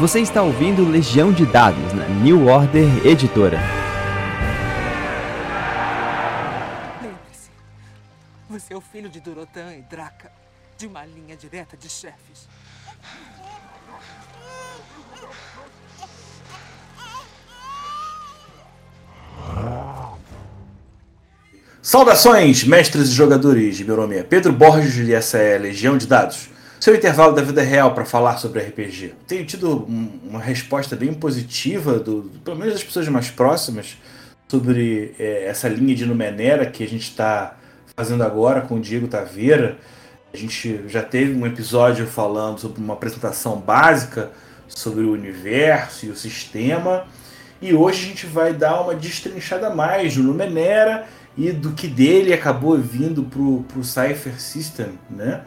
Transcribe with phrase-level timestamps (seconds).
[0.00, 3.60] Você está ouvindo Legião de Dados na New Order Editora.
[7.00, 7.50] Lembre-se,
[8.50, 10.32] você é o filho de Dorotan e Draca,
[10.76, 12.48] de uma linha direta de chefes.
[21.80, 23.80] Saudações, mestres e jogadores!
[23.80, 26.48] Meu nome é Pedro Borges e essa é Legião de Dados,
[26.84, 29.14] seu intervalo da vida real para falar sobre RPG.
[29.26, 33.96] Tenho tido um- uma resposta bem positiva, do, do- pelo menos das pessoas mais próximas,
[34.46, 37.56] sobre é, essa linha de Numenera que a gente está
[37.96, 39.78] fazendo agora com o Diego Taveira.
[40.32, 44.30] A gente já teve um episódio falando sobre uma apresentação básica
[44.68, 47.06] sobre o universo e o sistema.
[47.62, 52.34] E hoje a gente vai dar uma destrinchada mais no Numenera e do que dele
[52.34, 55.40] acabou vindo pro, pro Cypher System, né?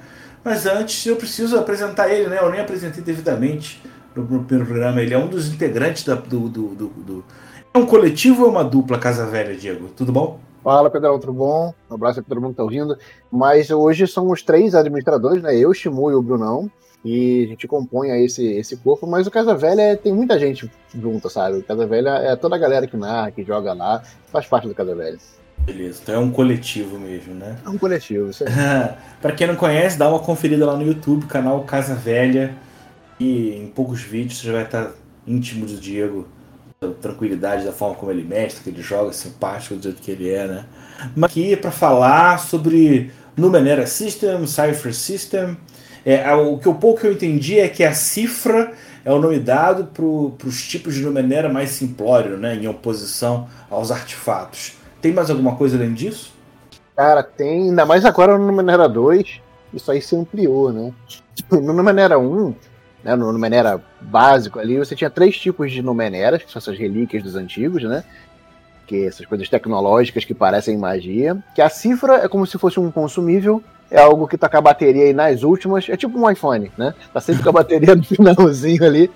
[0.43, 2.39] Mas antes eu preciso apresentar ele, né?
[2.41, 3.81] Eu nem apresentei devidamente
[4.15, 5.01] no, primeiro programa.
[5.01, 7.25] Ele é um dos integrantes da- do, do, do, do-
[7.73, 9.89] É um coletivo ou é uma dupla Casa Velha, Diego?
[9.95, 10.39] Tudo bom?
[10.63, 11.73] Fala, Pedrão, tudo bom?
[11.89, 12.97] Um abraço para todo mundo que tá ouvindo.
[13.31, 15.55] Mas hoje são os três administradores, né?
[15.55, 16.69] Eu, Shimu e o Brunão.
[17.05, 20.69] E a gente compõe esse, esse corpo, mas o Casa Velha é- tem muita gente
[20.93, 21.57] junto, sabe?
[21.59, 24.73] O Casa Velha é toda a galera que narra, que joga lá, faz parte do
[24.75, 25.17] Casa Velha.
[25.59, 27.57] Beleza, então é um coletivo mesmo, né?
[27.65, 28.49] É um coletivo, isso aí.
[29.21, 32.53] Pra quem não conhece, dá uma conferida lá no YouTube, canal Casa Velha.
[33.19, 34.91] E em poucos vídeos você já vai estar
[35.25, 36.27] íntimo do Diego,
[36.79, 40.29] da tranquilidade da forma como ele mestre, que ele joga, simpático do jeito que ele
[40.29, 40.65] é, né?
[41.15, 45.57] Mas aqui para falar sobre Numenera System, Cypher System.
[46.05, 48.71] É, o que o pouco que eu entendi é que a cifra
[49.03, 50.05] é o nome dado para
[50.47, 52.55] os tipos de Numenera mais simplório, né?
[52.55, 54.76] Em oposição aos artefatos.
[55.01, 56.33] Tem mais alguma coisa além disso?
[56.95, 59.39] Cara, tem, ainda mais agora no Numenera 2,
[59.73, 60.91] isso aí se ampliou, né?
[61.51, 62.55] No Numenera 1,
[63.03, 67.23] né, no Numenera básico ali, você tinha três tipos de Numeneras, que são essas relíquias
[67.23, 68.03] dos antigos, né?
[68.87, 71.37] Que essas coisas tecnológicas que parecem magia.
[71.53, 74.61] Que a cifra é como se fosse um consumível, é algo que tá com a
[74.61, 76.93] bateria aí nas últimas, é tipo um iPhone, né?
[77.13, 79.11] Tá sempre com a bateria no finalzinho ali.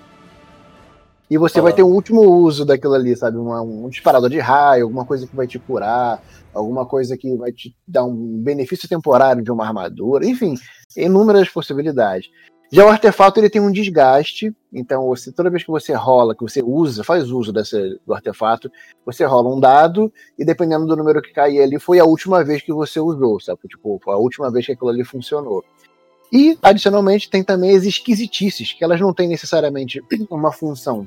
[1.30, 3.38] E você vai ter um último uso daquilo ali, sabe?
[3.38, 6.22] Uma- um disparador de raio, alguma coisa que vai te curar,
[6.52, 10.54] alguma coisa que vai te dar um benefício temporário de uma armadura, enfim,
[10.96, 12.28] inúmeras possibilidades.
[12.74, 16.42] Já o artefato ele tem um desgaste, então você, toda vez que você rola, que
[16.42, 18.70] você usa, faz uso desse, do artefato,
[19.04, 22.62] você rola um dado e dependendo do número que cair ali, foi a última vez
[22.62, 23.60] que você usou, sabe?
[23.68, 25.62] Tipo, foi a última vez que aquilo ali funcionou.
[26.32, 31.06] E, adicionalmente, tem também as esquisitices, que elas não têm necessariamente uma função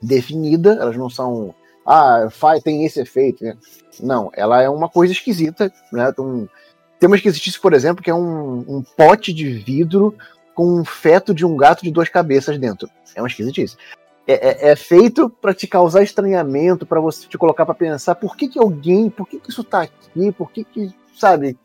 [0.00, 1.54] definida, elas não são.
[1.86, 3.42] Ah, faz, tem esse efeito.
[3.42, 3.56] né?
[4.00, 5.72] Não, ela é uma coisa esquisita.
[5.92, 6.08] Né?
[6.08, 6.48] Então,
[7.00, 10.14] tem uma esquisitice, por exemplo, que é um, um pote de vidro
[10.54, 12.88] com um feto de um gato de duas cabeças dentro.
[13.14, 13.76] É uma esquisitice.
[14.26, 18.36] É, é- é feito para te causar estranhamento, para você te colocar para pensar por
[18.36, 21.56] que, que alguém, por que, que isso tá aqui, por que, que sabe,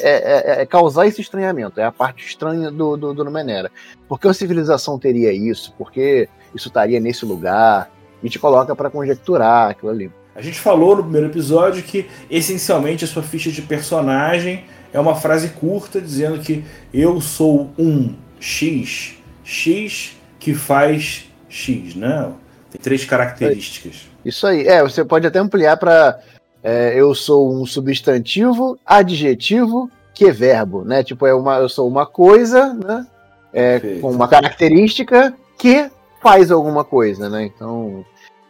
[0.00, 1.80] é, é- é causar esse estranhamento.
[1.80, 3.70] É a parte estranha do, do, do Numenera.
[4.08, 5.74] Por que a civilização teria isso?
[5.76, 7.90] Por que isso estaria nesse lugar?
[8.22, 10.10] E te coloca para conjecturar aquilo ali.
[10.34, 15.14] A gente falou no primeiro episódio que essencialmente a sua ficha de personagem é uma
[15.14, 19.14] frase curta dizendo que eu sou um X,
[19.44, 22.32] X que faz X, né?
[22.70, 24.08] Tem três características.
[24.24, 24.66] Isso aí.
[24.66, 26.18] É, você pode até ampliar para
[26.62, 31.02] eu sou um substantivo, adjetivo, que verbo, né?
[31.02, 33.06] Tipo, é uma, eu sou uma coisa, né?
[33.52, 35.90] É, com uma característica que
[36.22, 37.44] faz alguma coisa, né?
[37.44, 38.04] Então,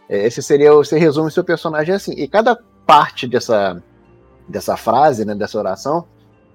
[0.08, 2.12] é, esse seria, você resume seu personagem assim.
[2.12, 3.82] E cada parte dessa,
[4.46, 6.04] dessa frase, né, dessa oração,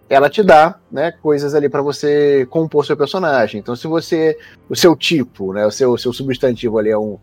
[0.10, 3.60] ela te dá, né, coisas ali para você compor seu personagem.
[3.60, 4.38] Então, se você,
[4.70, 7.18] o seu tipo, né, o seu, o seu substantivo ali é um,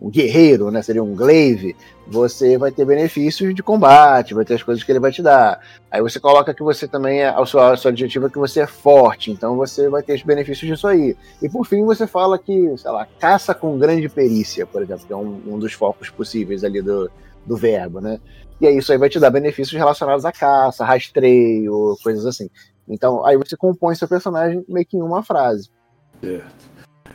[0.00, 4.62] um guerreiro, né, seria um glaive, você vai ter benefícios de combate, vai ter as
[4.62, 5.60] coisas que ele vai te dar.
[5.90, 8.66] Aí você coloca que você também, é, o seu, o adjetivo é que você é
[8.66, 11.16] forte, então você vai ter os benefícios disso aí.
[11.42, 15.12] E por fim você fala que, sei lá, caça com grande perícia, por exemplo, que
[15.12, 17.10] é um, um dos focos possíveis ali do,
[17.44, 18.18] do verbo, né?
[18.60, 22.50] E aí isso aí vai te dar benefícios relacionados à caça, rastreio, coisas assim.
[22.88, 25.70] Então aí você compõe seu personagem meio que em uma frase.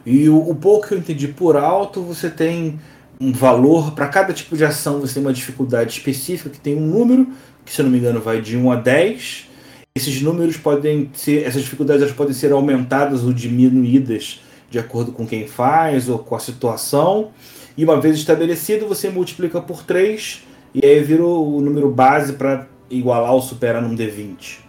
[0.05, 2.79] E o, o pouco que eu entendi por alto, você tem
[3.19, 6.85] um valor para cada tipo de ação, você tem uma dificuldade específica que tem um
[6.85, 7.27] número,
[7.63, 9.49] que se eu não me engano vai de 1 a 10.
[9.95, 15.25] Esses números podem ser, essas dificuldades elas podem ser aumentadas ou diminuídas de acordo com
[15.25, 17.31] quem faz ou com a situação.
[17.77, 20.43] E uma vez estabelecido, você multiplica por 3
[20.73, 24.59] e aí vira o número base para igualar ou superar num D20.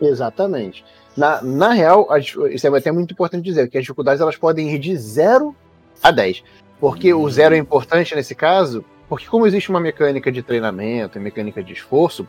[0.00, 0.84] Exatamente.
[1.18, 4.72] Na, na real, as- isso é até muito importante dizer, que as dificuldades elas podem
[4.72, 5.54] ir de 0
[6.00, 6.44] a 10.
[6.78, 11.20] Porque o zero é importante nesse caso, porque como existe uma mecânica de treinamento e
[11.20, 12.24] mecânica de esforço,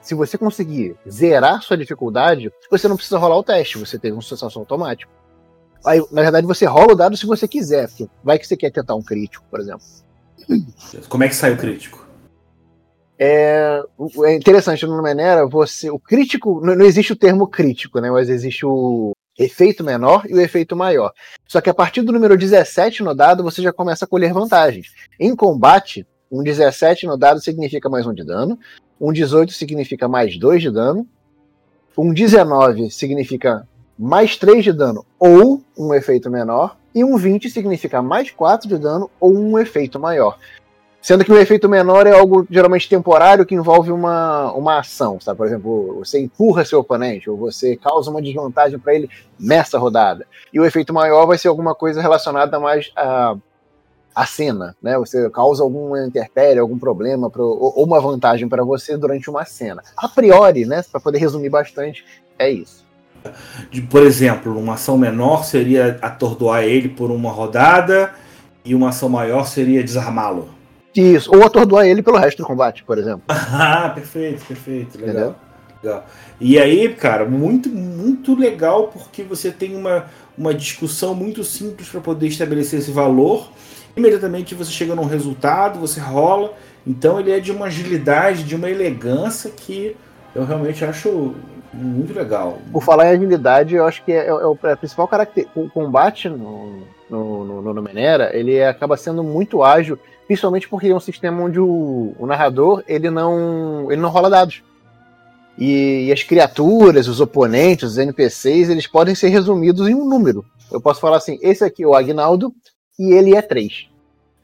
[0.00, 4.20] se você conseguir zerar sua dificuldade, você não precisa rolar o teste, você tem um
[4.22, 5.12] sucesso automático.
[5.84, 7.86] Aí, na verdade, você rola o dado se você quiser,
[8.24, 9.84] vai que você quer tentar um crítico, por exemplo.
[11.10, 12.05] Como é que sai o crítico?
[13.18, 13.82] É,
[14.24, 15.90] é interessante no Menera, você.
[15.90, 16.60] O crítico.
[16.64, 18.10] Não, não existe o termo crítico, né?
[18.10, 21.12] Mas existe o efeito menor e o efeito maior.
[21.46, 24.92] Só que a partir do número 17 no dado, você já começa a colher vantagens.
[25.20, 28.58] Em combate, um 17 no dado significa mais um de dano,
[29.00, 31.06] um 18 significa mais 2 de dano,
[31.96, 33.66] um 19 significa
[33.98, 38.78] mais 3 de dano ou um efeito menor, e um 20 significa mais 4 de
[38.78, 40.38] dano ou um efeito maior.
[41.06, 45.38] Sendo que o efeito menor é algo geralmente temporário que envolve uma, uma ação, sabe?
[45.38, 49.08] Por exemplo, você empurra seu oponente ou você causa uma desvantagem para ele
[49.38, 50.26] nessa rodada.
[50.52, 53.36] E o efeito maior vai ser alguma coisa relacionada mais a,
[54.12, 54.98] a cena, né?
[54.98, 59.84] Você causa alguma interpérie, algum problema pro, ou uma vantagem para você durante uma cena.
[59.96, 60.82] A priori, né?
[60.90, 62.04] Para poder resumir bastante,
[62.36, 62.84] é isso.
[63.70, 68.12] De, por exemplo, uma ação menor seria atordoar ele por uma rodada
[68.64, 70.55] e uma ação maior seria desarmá-lo.
[70.96, 73.22] Isso, ou atordoar ele pelo resto do combate, por exemplo.
[73.58, 75.36] Ah, perfeito, perfeito, legal.
[75.82, 76.06] legal.
[76.40, 80.06] E aí, cara, muito, muito legal porque você tem uma,
[80.36, 83.50] uma discussão muito simples para poder estabelecer esse valor.
[83.96, 86.52] Imediatamente você chega num resultado, você rola.
[86.86, 89.96] Então ele é de uma agilidade, de uma elegância que
[90.34, 91.34] eu realmente acho
[91.72, 92.58] muito legal.
[92.72, 94.30] Por falar em agilidade, eu acho que é, é,
[94.64, 95.58] é a principal característica.
[95.58, 100.94] O combate no, no, no, no Menera, ele acaba sendo muito ágil Principalmente porque é
[100.94, 104.62] um sistema onde o, o narrador ele não, ele não rola dados.
[105.58, 110.44] E, e, as criaturas, os oponentes, os NPCs, eles podem ser resumidos em um número.
[110.70, 112.52] Eu posso falar assim: esse aqui é o Agnaldo
[112.98, 113.88] e ele é 3.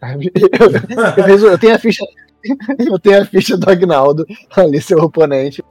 [1.29, 2.05] Eu, eu, tenho a ficha.
[2.79, 4.27] Eu tenho a ficha do Agnaldo,
[4.57, 5.63] ali, seu oponente.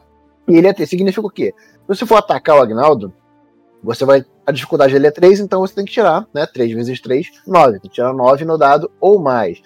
[0.47, 0.89] E ele é 3.
[0.89, 1.53] Significa o quê?
[1.57, 3.13] Se você for atacar o Agnaldo,
[3.83, 4.23] você vai.
[4.45, 6.45] A dificuldade dele é 3, então você tem que tirar, né?
[6.45, 7.79] 3 vezes 3, 9.
[7.79, 9.61] Tem que tirar 9 no dado ou mais.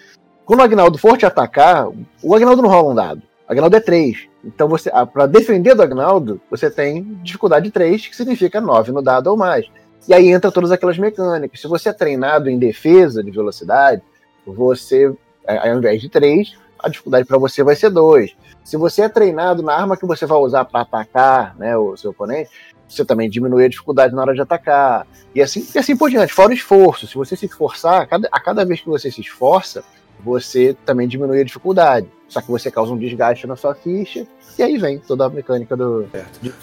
[0.46, 1.88] Quando o Agnaldo for te atacar,
[2.22, 3.20] o Agnaldo não rola um dado.
[3.48, 4.28] O Agnaldo é 3.
[4.44, 9.26] Então, você, para defender do Agnaldo, você tem dificuldade 3, que significa 9 no dado
[9.26, 9.66] ou mais.
[10.06, 11.60] E aí entra todas aquelas mecânicas.
[11.60, 14.00] Se você é treinado em defesa de velocidade,
[14.46, 15.12] você,
[15.48, 18.36] é, ao invés de 3, a dificuldade para você vai ser 2.
[18.62, 22.12] Se você é treinado na arma que você vai usar para atacar né, o seu
[22.12, 22.50] oponente,
[22.88, 25.08] você também diminui a dificuldade na hora de atacar.
[25.34, 26.32] E assim, e assim por diante.
[26.32, 27.08] Fora o esforço.
[27.08, 29.82] Se você se esforçar, a cada, a cada vez que você se esforça,
[30.24, 32.08] você também diminui a dificuldade.
[32.28, 34.26] Só que você causa um desgaste na sua ficha,
[34.58, 36.08] e aí vem toda a mecânica do.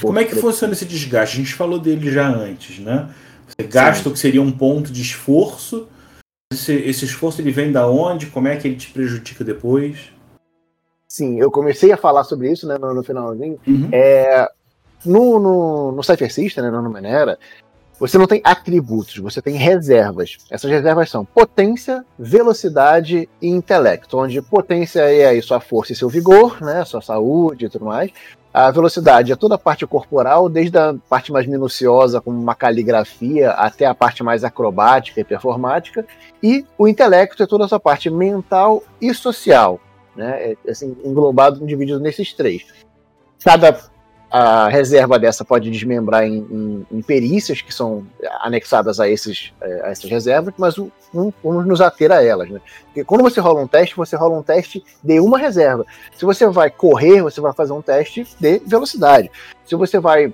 [0.02, 1.38] Como é que funciona esse desgaste?
[1.38, 3.10] A gente falou dele já antes, né?
[3.48, 4.10] Você gasta Sim.
[4.10, 5.88] o que seria um ponto de esforço.
[6.52, 8.28] Esse, esse esforço ele vem da onde?
[8.28, 10.12] Como é que ele te prejudica depois?
[11.08, 13.60] Sim, eu comecei a falar sobre isso né, no, no finalzinho.
[13.68, 13.90] Uhum.
[13.92, 14.50] É,
[15.06, 17.38] no, no, no Cypher System, né, no Numenera,
[18.04, 20.38] você não tem atributos, você tem reservas.
[20.52, 26.10] Essas reservas são potência, velocidade e intelecto, onde potência é aí sua força e seu
[26.10, 28.12] vigor, né, sua saúde e tudo mais.
[28.54, 33.52] A velocidade é toda a parte corporal, desde a parte mais minuciosa, como uma caligrafia,
[33.52, 36.06] até a parte mais acrobática e performática.
[36.44, 39.80] E o intelecto é toda essa parte mental e social,
[40.14, 42.66] né, é, assim, englobado, dividido nesses três.
[43.42, 43.93] Cada
[44.36, 48.04] a reserva dessa pode desmembrar em, em, em, perícias que são
[48.40, 50.76] anexadas a, esses, é, a essas reservas, mas
[51.14, 52.50] vamos nos ater a elas.
[52.50, 52.60] Né?
[52.86, 55.86] Porque quando você rola um teste, você rola um teste de uma reserva.
[56.16, 59.30] Se você vai correr, você vai fazer um teste de velocidade.
[59.68, 60.34] Se você vai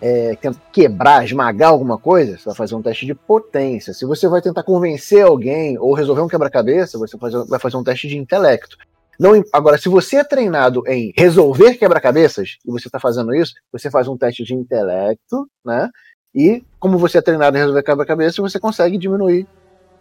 [0.00, 0.38] é,
[0.72, 3.92] quebrar, esmagar alguma coisa, você vai fazer um teste de potência.
[3.92, 8.08] Se você vai tentar convencer alguém ou resolver um quebra-cabeça, você vai fazer um teste
[8.08, 8.78] de intelecto.
[9.20, 13.90] Não, agora, se você é treinado em resolver quebra-cabeças, e você está fazendo isso, você
[13.90, 15.90] faz um teste de intelecto, né?
[16.34, 19.46] E como você é treinado em resolver quebra-cabeças, você consegue diminuir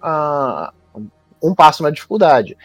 [0.01, 0.71] a,
[1.43, 2.55] um passo na dificuldade.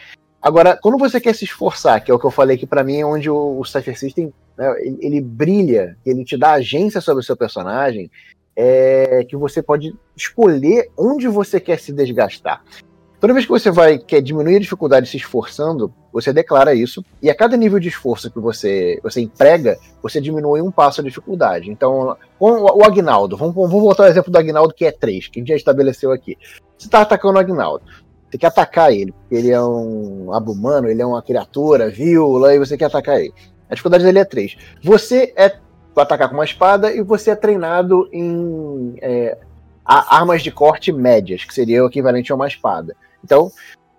[0.41, 3.01] Agora, quando você quer se esforçar, que é o que eu falei que para mim
[3.01, 7.19] é onde o, o Cypher System né, ele, ele, brilha, ele te dá agência sobre
[7.19, 8.09] o seu personagem,
[8.55, 12.63] é que você pode escolher onde você quer se desgastar.
[13.25, 17.27] Toda vez que você vai quer diminuir a dificuldade se esforçando, você declara isso, e
[17.27, 21.71] a cada nível de esforço que você, você emprega, você diminui um passo a dificuldade.
[21.71, 25.39] Então, com o Agnaldo, vamos, vamos voltar ao exemplo do Agnaldo, que é 3, que
[25.39, 26.37] a gente já estabeleceu aqui.
[26.77, 27.83] Você está atacando o Agnaldo,
[28.29, 32.59] você quer atacar ele, porque ele é um abumano, ele é uma criatura, viula, e
[32.59, 33.33] você quer atacar ele.
[33.67, 34.55] A dificuldade dele é 3.
[34.83, 35.51] Você é
[35.95, 39.35] atacar com uma espada e você é treinado em é,
[39.83, 42.95] armas de corte médias, que seria o equivalente a uma espada.
[43.25, 43.51] Então,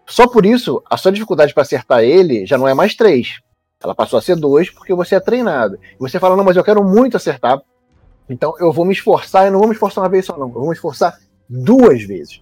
[0.06, 3.40] só por isso, a sua dificuldade para acertar ele já não é mais 3.
[3.82, 5.78] Ela passou a ser 2 porque você é treinado.
[5.94, 7.60] E você fala, não, mas eu quero muito acertar.
[8.30, 10.46] Então eu vou me esforçar, e não vou me esforçar uma vez só, não.
[10.46, 11.18] Eu vou me esforçar
[11.48, 12.40] duas vezes.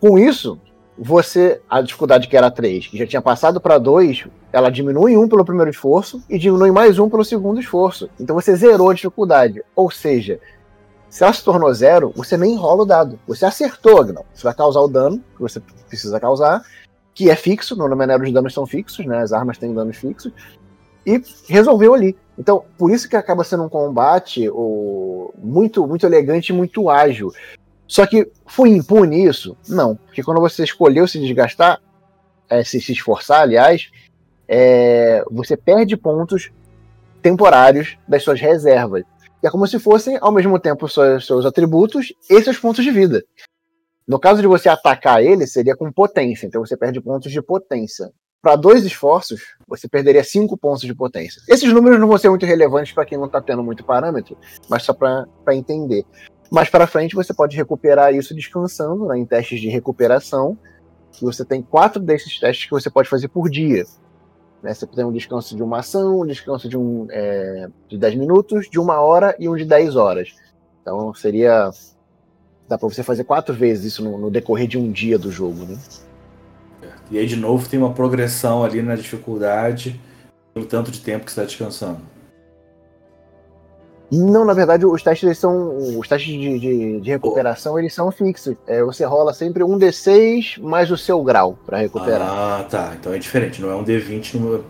[0.00, 0.58] Com isso,
[0.96, 5.28] você, a dificuldade que era 3, que já tinha passado para 2, ela diminui um
[5.28, 8.08] pelo primeiro esforço e diminui mais um pelo segundo esforço.
[8.20, 9.62] Então você zerou a dificuldade.
[9.74, 10.38] Ou seja,
[11.12, 13.20] se ela se tornou zero, você nem enrola o dado.
[13.26, 14.24] Você acertou, Agnão.
[14.32, 16.62] Você vai causar o dano que você precisa causar,
[17.12, 17.76] que é fixo.
[17.76, 19.18] No Numenera os danos são fixos, né?
[19.18, 20.32] As armas têm danos fixos.
[21.04, 22.16] E resolveu ali.
[22.38, 27.30] Então, por isso que acaba sendo um combate o, muito, muito elegante e muito ágil.
[27.86, 29.54] Só que foi impune isso?
[29.68, 29.96] Não.
[29.96, 31.78] Porque quando você escolheu se desgastar,
[32.48, 33.90] é, se, se esforçar, aliás,
[34.48, 36.50] é, você perde pontos
[37.20, 39.04] temporários das suas reservas.
[39.42, 43.24] É como se fossem, ao mesmo tempo, seus, seus atributos e seus pontos de vida.
[44.06, 48.10] No caso de você atacar ele, seria com potência, então você perde pontos de potência.
[48.40, 51.40] Para dois esforços, você perderia cinco pontos de potência.
[51.48, 54.36] Esses números não vão ser muito relevantes para quem não está tendo muito parâmetro,
[54.68, 56.04] mas só para entender.
[56.50, 60.58] Mais para frente, você pode recuperar isso descansando né, em testes de recuperação.
[61.20, 63.84] Você tem quatro desses testes que você pode fazer por dia.
[64.62, 64.72] Né?
[64.72, 68.68] Você tem um descanso de uma ação, um descanso de, um, é, de 10 minutos,
[68.70, 70.34] de uma hora e um de 10 horas.
[70.80, 71.70] Então seria.
[72.68, 75.64] Dá para você fazer quatro vezes isso no, no, decorrer de um dia do jogo.
[75.64, 75.76] Né?
[77.10, 80.00] E aí, de novo, tem uma progressão ali na dificuldade
[80.54, 82.00] pelo tanto de tempo que você está descansando.
[84.14, 85.98] Não, na verdade, os testes eles são.
[85.98, 88.54] Os testes de, de, de recuperação eles são fixos.
[88.66, 92.28] É, você rola sempre um D6 mais o seu grau para recuperar.
[92.28, 92.92] Ah, tá.
[93.00, 94.60] Então é diferente, não é um D20 numa,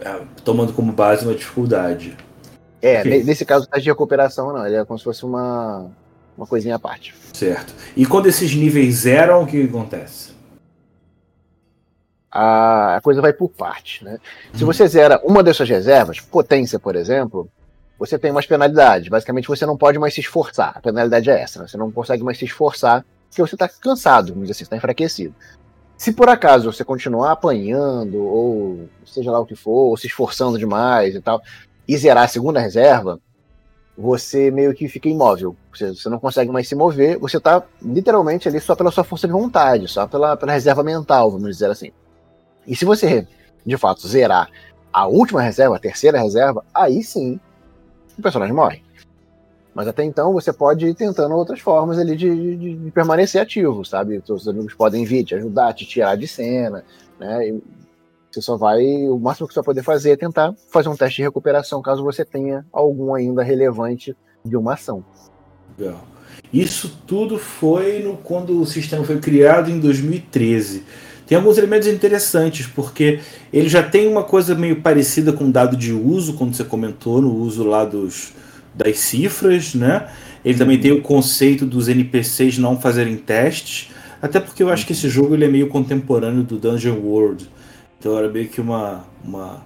[0.00, 2.16] é, tomando como base uma dificuldade.
[2.80, 3.22] É, okay.
[3.22, 5.90] nesse caso, o teste de recuperação não, ele é como se fosse uma,
[6.34, 7.14] uma coisinha à parte.
[7.34, 7.74] Certo.
[7.94, 10.32] E quando esses níveis zeram, o que acontece?
[12.30, 14.18] A, a coisa vai por parte, né?
[14.54, 14.58] Hum.
[14.58, 17.46] Se você zera uma dessas reservas, potência, por exemplo,
[17.98, 19.08] você tem umas penalidades.
[19.08, 20.72] Basicamente, você não pode mais se esforçar.
[20.76, 21.68] A penalidade é essa, né?
[21.68, 25.34] Você não consegue mais se esforçar porque você está cansado, vamos dizer assim, está enfraquecido.
[25.96, 30.58] Se por acaso você continuar apanhando, ou seja lá o que for, ou se esforçando
[30.58, 31.42] demais e tal,
[31.86, 33.18] e zerar a segunda reserva,
[33.96, 35.56] você meio que fica imóvel.
[35.72, 39.32] Você, não consegue mais se mover, você está literalmente ali só pela sua força de
[39.32, 41.90] vontade, só pela, pela reserva mental, vamos dizer assim.
[42.66, 43.26] E se você,
[43.66, 44.48] de fato, zerar
[44.92, 47.40] a última reserva, a terceira reserva, aí sim
[48.18, 48.82] o personagem morre.
[49.74, 53.84] Mas até então você pode ir tentando outras formas ali de, de, de permanecer ativo,
[53.84, 54.22] sabe?
[54.24, 56.84] Seus amigos podem vir te ajudar, te tirar de cena,
[57.18, 57.48] né?
[57.48, 57.62] E
[58.30, 58.84] você só vai.
[59.08, 62.04] O máximo que você vai poder fazer é tentar fazer um teste de recuperação, caso
[62.04, 65.04] você tenha algum ainda relevante de uma ação.
[65.76, 66.04] Legal.
[66.52, 70.84] Isso tudo foi no, quando o sistema foi criado em 2013.
[71.26, 73.20] Tem alguns elementos interessantes, porque
[73.52, 77.34] ele já tem uma coisa meio parecida com dado de uso, quando você comentou no
[77.34, 78.32] uso lá dos,
[78.74, 80.08] das cifras, né?
[80.44, 83.90] Ele também tem o conceito dos NPCs não fazerem testes,
[84.20, 87.48] até porque eu acho que esse jogo ele é meio contemporâneo do Dungeon World.
[87.98, 89.04] Então era meio que uma.
[89.24, 89.62] uma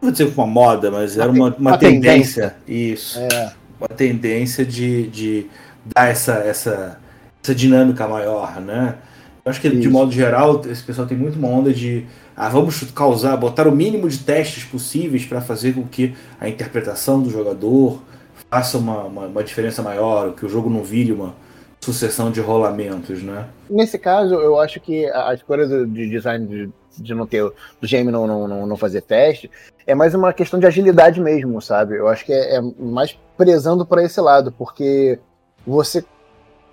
[0.00, 2.92] não vou dizer uma moda, mas era uma, uma, uma tendência, tendência.
[2.92, 3.18] Isso.
[3.18, 3.52] É.
[3.78, 5.46] Uma tendência de, de
[5.84, 6.98] dar essa, essa,
[7.42, 8.96] essa dinâmica maior, né?
[9.44, 9.80] Eu acho que, Isso.
[9.80, 12.06] de modo geral, esse pessoal tem muito uma onda de
[12.36, 17.22] ah, vamos causar, botar o mínimo de testes possíveis para fazer com que a interpretação
[17.22, 18.02] do jogador
[18.50, 21.34] faça uma, uma, uma, diferença maior, que o jogo não vire uma
[21.80, 23.46] sucessão de rolamentos, né?
[23.68, 27.86] Nesse caso, eu acho que a escolha do, de design de, de não ter do
[27.86, 29.50] GM não, não, não fazer teste
[29.86, 31.96] é mais uma questão de agilidade mesmo, sabe?
[31.96, 35.18] Eu acho que é, é mais prezando para esse lado, porque
[35.66, 36.04] você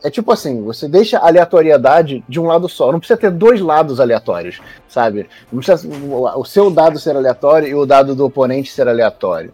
[0.04, 2.92] é tipo assim, você deixa a aleatoriedade de um lado só.
[2.92, 5.28] Não precisa ter dois lados aleatórios, sabe?
[5.52, 5.88] Não precisa
[6.36, 9.52] o seu dado ser aleatório e o dado do oponente ser aleatório.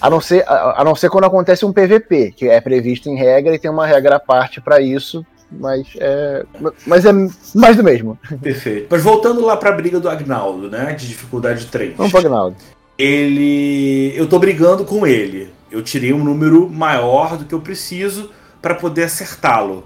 [0.00, 3.16] A não ser, a, a não ser quando acontece um PVP, que é previsto em
[3.16, 6.44] regra e tem uma regra à parte para isso, mas é,
[6.86, 7.12] mas é
[7.54, 8.18] mais do mesmo.
[8.42, 8.88] Perfeito.
[8.90, 10.92] Mas voltando lá para a briga do Agnaldo, né?
[10.94, 11.96] De dificuldade 3.
[11.96, 12.56] Vamos para Agnaldo.
[12.96, 14.12] Ele.
[14.16, 15.50] Eu tô brigando com ele.
[15.70, 18.30] Eu tirei um número maior do que eu preciso
[18.60, 19.84] para poder acertá-lo.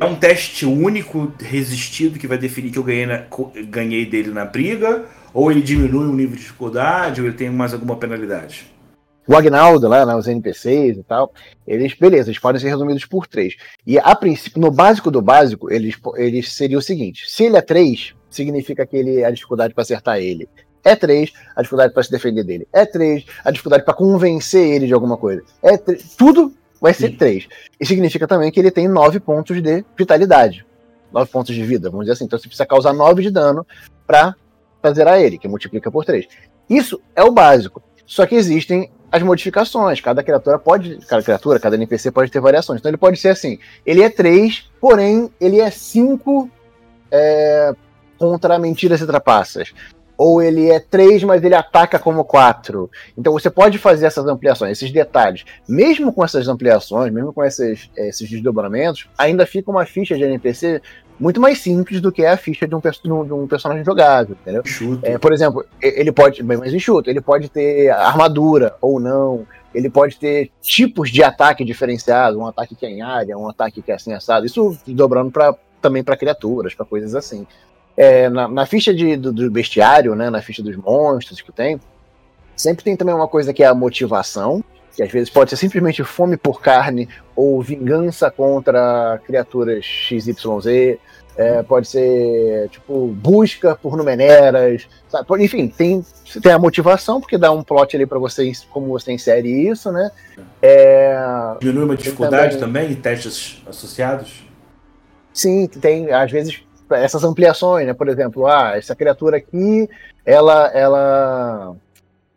[0.00, 3.24] É um teste único, resistido, que vai definir que eu ganhei, na,
[3.68, 7.72] ganhei dele na briga, ou ele diminui o nível de dificuldade, ou ele tem mais
[7.72, 8.72] alguma penalidade?
[9.26, 11.32] O Agnaldo, lá, né, os NPCs e tal,
[11.66, 13.56] eles, beleza, eles podem ser resumidos por três.
[13.86, 17.60] E a princípio, no básico do básico, eles, eles seria o seguinte: se ele é
[17.60, 20.48] três, significa que ele a dificuldade para acertar ele
[20.84, 24.86] é três, a dificuldade para se defender dele é três, a dificuldade para convencer ele
[24.86, 26.16] de alguma coisa é 3.
[26.16, 27.46] Tudo vai ser 3.
[27.80, 30.66] E significa também que ele tem 9 pontos de vitalidade.
[31.12, 32.24] 9 pontos de vida, vamos dizer assim.
[32.24, 33.64] Então você precisa causar 9 de dano
[34.04, 34.34] para
[34.82, 36.26] fazer a ele, que multiplica por 3.
[36.68, 37.80] Isso é o básico.
[38.04, 40.00] Só que existem as modificações.
[40.00, 40.96] Cada criatura pode.
[41.06, 42.80] Cada criatura, cada NPC pode ter variações.
[42.80, 43.60] Então ele pode ser assim.
[43.86, 46.50] Ele é 3, porém ele é 5
[47.12, 47.72] é,
[48.18, 49.72] contra mentiras e trapaças.
[50.24, 52.88] Ou ele é 3, mas ele ataca como 4.
[53.18, 55.44] Então você pode fazer essas ampliações, esses detalhes.
[55.68, 60.80] Mesmo com essas ampliações, mesmo com esses, esses desdobramentos, ainda fica uma ficha de NPC
[61.18, 62.80] muito mais simples do que é a ficha de um,
[63.24, 64.62] de um personagem jogável, entendeu?
[65.02, 69.90] É, por exemplo, ele pode, bem mais enxuto, ele pode ter armadura ou não, ele
[69.90, 73.90] pode ter tipos de ataque diferenciados, um ataque que é em área, um ataque que
[73.90, 77.44] é assim assado, isso dobrando pra, também para criaturas, para coisas assim.
[77.96, 81.80] É, na, na, ficha de, do, do, bestiário, né, na ficha dos monstros que tem,
[82.56, 86.02] sempre tem também uma coisa que é a motivação, que às vezes pode ser simplesmente
[86.04, 90.98] fome por carne ou vingança contra criaturas XYZ,
[91.36, 95.42] é, pode ser, tipo, busca por numeneras, sabe?
[95.42, 96.04] Enfim, tem,
[96.42, 100.10] tem a motivação, porque dá um plot ali para você, como você insere isso, né?
[100.60, 101.16] É,
[101.58, 104.44] Diminui uma dificuldade também, também testes associados?
[105.32, 106.62] Sim, tem, às vezes,
[106.94, 107.94] essas ampliações, né?
[107.94, 109.88] Por exemplo, ah, essa criatura aqui,
[110.24, 111.76] ela, ela,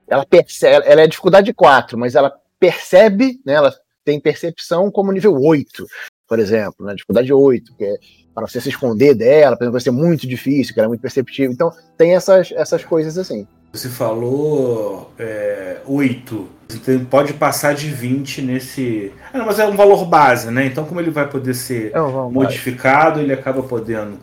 [0.08, 3.54] ela percebe, ela é dificuldade 4, mas ela percebe, né?
[3.54, 5.86] Ela tem percepção como nível 8,
[6.28, 6.94] por exemplo, né?
[6.94, 7.98] Dificuldade 8, que é
[8.34, 11.02] para você se esconder dela, por exemplo, vai ser muito difícil, que ela é muito
[11.02, 11.52] perceptível.
[11.52, 13.48] Então, tem essas, essas coisas assim.
[13.72, 16.50] Você falou é, 8.
[16.70, 19.12] Você pode passar de 20 nesse.
[19.34, 20.66] Ah, não, mas é um valor base, né?
[20.66, 23.24] Então, como ele vai poder ser é um modificado, base.
[23.24, 24.18] ele acaba podendo.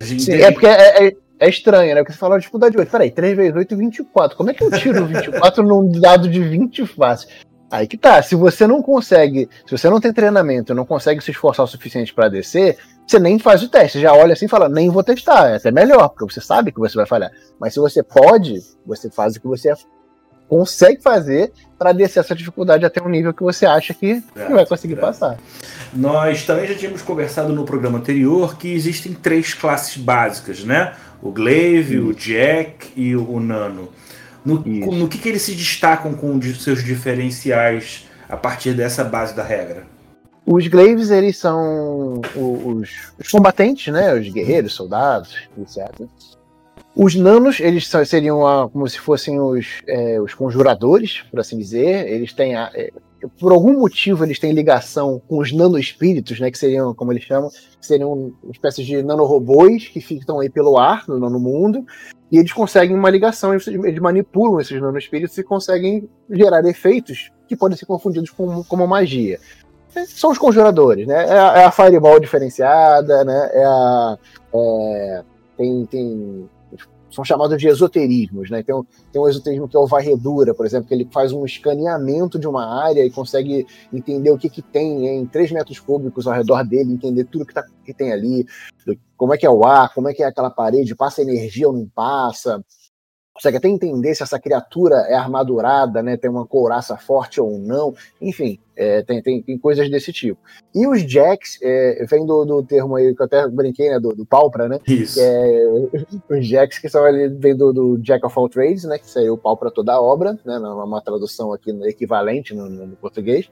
[0.00, 2.00] Sim, é porque é, é, é, estranho, né?
[2.00, 2.90] Porque você falou dificuldade 8.
[2.90, 4.36] Peraí, 3 vezes 8 24.
[4.36, 7.28] Como é que eu tiro 24 num dado de 20 fácil?
[7.70, 8.22] Aí que tá.
[8.22, 12.14] Se você não consegue, se você não tem treinamento, não consegue se esforçar o suficiente
[12.14, 15.50] para descer, você nem faz o teste, já olha assim e fala, nem vou testar,
[15.50, 17.30] é até melhor, porque você sabe que você vai falhar.
[17.58, 19.72] Mas se você pode, você faz o que você
[20.48, 24.66] consegue fazer para descer essa dificuldade até um nível que você acha que, é, vai
[24.66, 25.38] conseguir passar.
[25.92, 30.94] Nós também já tínhamos conversado no programa anterior que existem três classes básicas, né?
[31.22, 33.90] O Glaive, o Jack e o Nano.
[34.44, 39.34] No, no que, que eles se destacam com os seus diferenciais a partir dessa base
[39.34, 39.84] da regra?
[40.46, 44.14] Os Glaives, eles são os, os, combatentes, né?
[44.14, 46.06] Os guerreiros, soldados, etc.
[46.98, 52.08] Os nanos, eles seriam a, como se fossem os, é, os conjuradores, por assim dizer.
[52.10, 52.90] Eles têm, a, é,
[53.38, 56.50] por algum motivo, eles têm ligação com os nanoespíritos, né?
[56.50, 57.50] Que seriam, como eles chamam,
[57.82, 61.84] seriam espécies de nanorobôs que ficam aí pelo ar, no, no mundo.
[62.32, 67.54] E eles conseguem uma ligação, eles, eles manipulam esses nanoespíritos e conseguem gerar efeitos que
[67.54, 69.38] podem ser confundidos com, como magia
[70.04, 71.24] são os conjuradores, né?
[71.26, 73.50] É a, é a Fireball diferenciada, né?
[73.54, 74.18] É a.
[74.54, 75.22] É,
[75.56, 76.50] tem, tem,
[77.16, 78.62] são chamados de esoterismos, né?
[78.62, 78.74] Tem,
[79.10, 82.46] tem um esoterismo que é o varredura, por exemplo, que ele faz um escaneamento de
[82.46, 86.62] uma área e consegue entender o que, que tem em 3 metros cúbicos ao redor
[86.62, 88.46] dele, entender tudo que, tá, que tem ali,
[89.16, 91.72] como é que é o ar, como é que é aquela parede, passa energia ou
[91.72, 92.62] não passa
[93.36, 97.94] consegue até entender se essa criatura é armadurada, né, tem uma couraça forte ou não,
[98.18, 100.40] enfim, é, tem, tem, tem, coisas desse tipo.
[100.74, 104.14] E os jacks, é, vem do, do termo aí que eu até brinquei, né, do,
[104.14, 105.20] do Palpra, né, Isso.
[105.20, 105.66] É,
[106.34, 109.34] os jacks que são ali, vem do, do Jack of all trades, né, que saiu
[109.34, 113.50] o pau para toda a obra, né, numa tradução aqui equivalente no, no português,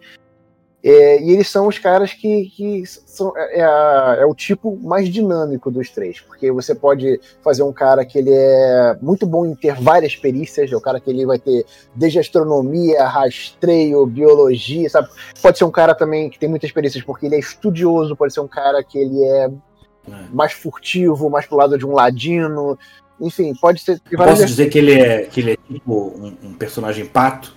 [0.86, 4.78] é, e eles são os caras que, que são, é, é, a, é, o tipo
[4.82, 9.46] mais dinâmico dos três, porque você pode fazer um cara que ele é muito bom
[9.46, 14.90] em ter várias perícias, é o cara que ele vai ter desde astronomia, rastreio, biologia,
[14.90, 15.08] sabe?
[15.40, 18.40] Pode ser um cara também que tem muitas perícias porque ele é estudioso, pode ser
[18.40, 19.50] um cara que ele é, é.
[20.34, 22.78] mais furtivo, mais pro lado de um ladino,
[23.18, 24.02] enfim, pode ser.
[24.14, 27.54] Posso dizer que ele é, que ele é tipo um, um personagem pato?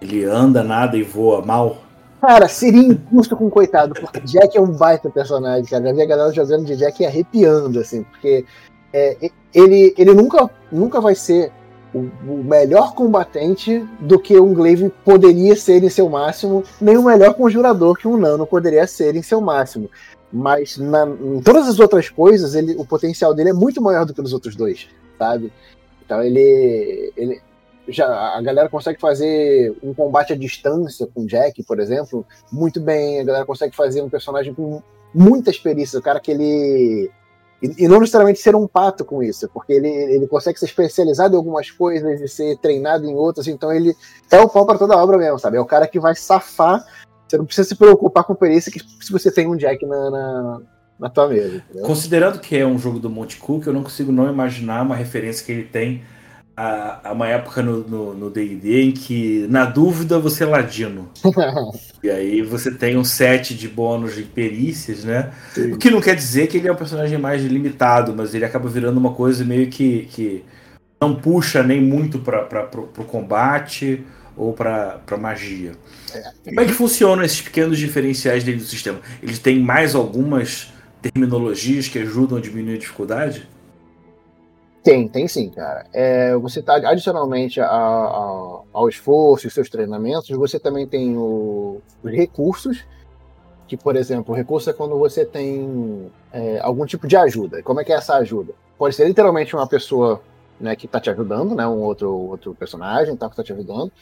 [0.00, 1.90] Ele anda, nada e voa mal?
[2.22, 5.88] Cara, seria injusto com o coitado, porque Jack é um baita personagem, cara.
[5.88, 8.46] Já vi a galera jogando de Jack arrepiando, assim, porque
[8.92, 9.16] é,
[9.52, 11.50] ele, ele nunca, nunca vai ser
[11.92, 17.02] o, o, melhor combatente do que um Glaive poderia ser em seu máximo, nem o
[17.02, 19.90] melhor conjurador que um Nano poderia ser em seu máximo.
[20.32, 24.14] Mas na, em todas as outras coisas, ele, o potencial dele é muito maior do
[24.14, 25.52] que nos outros dois, sabe?
[26.04, 27.42] Então ele, ele
[27.88, 33.20] já a galera consegue fazer um combate à distância com Jack, por exemplo, muito bem.
[33.20, 34.82] A galera consegue fazer um personagem com
[35.14, 37.10] muita experiência, o cara que ele
[37.62, 41.34] e, e, não necessariamente ser um pato com isso, porque ele, ele consegue ser especializado
[41.34, 43.94] em algumas coisas e ser treinado em outras, então ele
[44.30, 45.58] é o pau para toda a obra mesmo, sabe?
[45.58, 46.84] É o cara que vai safar
[47.28, 50.60] Você não precisa se preocupar com perícia que, se você tem um Jack na, na,
[50.98, 51.58] na tua mesa.
[51.58, 51.86] Entendeu?
[51.86, 55.46] Considerando que é um jogo do Monte Cook, eu não consigo não imaginar uma referência
[55.46, 56.02] que ele tem
[56.56, 61.10] a, a uma época no D&D em que, na dúvida, você é ladino.
[62.02, 65.32] e aí você tem um set de bônus de perícias, né?
[65.54, 65.72] Sim.
[65.72, 68.68] O que não quer dizer que ele é um personagem mais limitado, mas ele acaba
[68.68, 70.44] virando uma coisa meio que, que
[71.00, 74.04] não puxa nem muito para o combate
[74.36, 75.72] ou para magia.
[76.14, 76.22] É.
[76.44, 79.00] Como é que funcionam esses pequenos diferenciais dentro do sistema?
[79.22, 83.48] Eles têm mais algumas terminologias que ajudam a diminuir a dificuldade?
[84.82, 85.86] Tem, tem sim, cara.
[85.92, 91.80] É, você está adicionalmente a, a, ao esforço e seus treinamentos, você também tem o,
[92.02, 92.84] os recursos,
[93.68, 97.62] que, por exemplo, o recurso é quando você tem é, algum tipo de ajuda.
[97.62, 98.52] Como é que é essa ajuda?
[98.76, 100.20] Pode ser literalmente uma pessoa
[100.58, 103.92] né, que está te ajudando, né, um outro, outro personagem tá, que está te ajudando,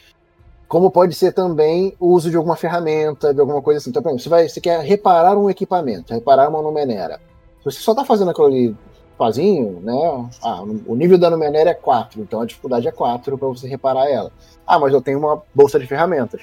[0.67, 3.91] como pode ser também o uso de alguma ferramenta, de alguma coisa assim.
[3.91, 7.21] Então, você, vai, você quer reparar um equipamento, reparar uma numenera.
[7.59, 8.77] Se você só está fazendo aquilo ali
[9.21, 10.31] sozinho, né?
[10.43, 14.09] Ah, o nível da numenera é 4, então a dificuldade é 4 para você reparar
[14.09, 14.33] ela.
[14.67, 16.41] Ah, mas eu tenho uma bolsa de ferramentas.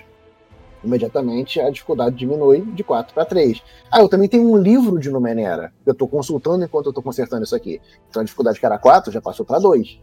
[0.84, 3.64] Imediatamente a dificuldade diminui de 4 para 3.
[3.92, 5.74] Ah, eu também tenho um livro de numenera.
[5.84, 7.82] Eu estou consultando enquanto eu estou consertando isso aqui.
[8.10, 10.00] Então a dificuldade que era 4 já passou para 2.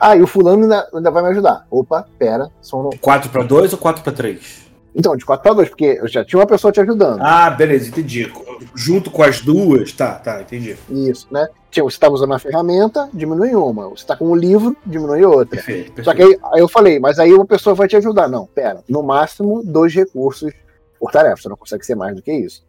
[0.00, 1.64] Ah, e o fulano ainda, ainda vai me ajudar.
[1.70, 2.50] Opa, pera.
[2.60, 2.90] São...
[3.00, 4.65] 4 para 2 ou 4 para 3?
[4.98, 7.20] Então, de 4 para 2, porque eu já tinha uma pessoa te ajudando.
[7.20, 8.32] Ah, beleza, entendi.
[8.74, 10.74] Junto com as duas, tá, tá, entendi.
[10.88, 11.46] Isso, né?
[11.70, 13.90] Você estava usando a ferramenta, diminui uma.
[13.90, 15.56] Você está com o livro, diminui outra.
[15.56, 16.04] Perfeito, perfeito.
[16.04, 18.26] Só que aí, aí, eu falei, mas aí uma pessoa vai te ajudar.
[18.26, 18.82] Não, pera.
[18.88, 20.50] No máximo, dois recursos
[20.98, 21.42] por tarefa.
[21.42, 22.64] Você não consegue ser mais do que isso.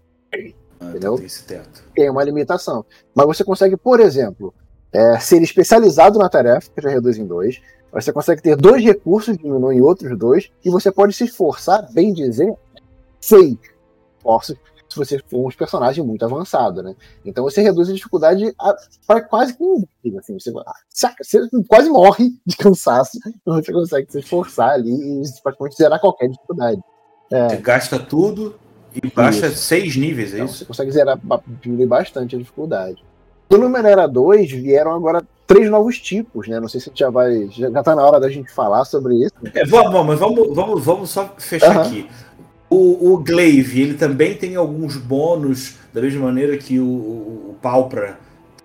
[0.82, 1.16] Ah, entendeu?
[1.16, 1.84] Tem esse teto.
[1.96, 2.86] Tem uma limitação.
[3.16, 4.54] Mas você consegue, por exemplo,
[4.92, 7.62] é, ser especializado na tarefa, que já reduz em dois.
[8.04, 12.14] Você consegue ter dois recursos, diminui em outros dois, e você pode se esforçar, bem
[12.14, 12.54] dizer,
[13.20, 13.58] seis
[14.28, 14.58] esforços,
[14.90, 16.96] se você for um personagem muito avançado, né?
[17.26, 18.56] Então você reduz a dificuldade
[19.06, 19.84] para quase que um
[20.18, 26.00] assim, você, você, quase morre de cansaço, você consegue se esforçar ali e praticamente zerar
[26.00, 26.82] qualquer dificuldade.
[27.32, 27.50] É.
[27.50, 28.58] Você gasta tudo
[28.94, 29.58] e baixa isso.
[29.58, 30.60] seis níveis, é então, isso?
[30.60, 31.20] Você consegue zerar
[31.88, 33.04] bastante a dificuldade.
[33.50, 36.60] Do Numenera 2 vieram agora três novos tipos, né?
[36.60, 37.48] Não sei se já vai.
[37.50, 39.34] Já, tá na hora da gente falar sobre isso.
[39.54, 42.08] É, vamos, mas vamos, vamos, vamos só fechar aqui.
[42.70, 47.56] O, o Glaive, ele também tem alguns bônus, da mesma maneira que o, o, o
[47.62, 48.20] Palpra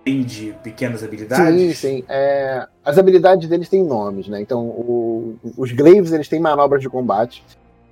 [0.05, 1.79] tem de pequenas habilidades?
[1.79, 2.05] Sim, sim.
[2.09, 4.41] É, as habilidades deles têm nomes, né?
[4.41, 7.45] Então, o, os Glaives, eles têm manobras de combate.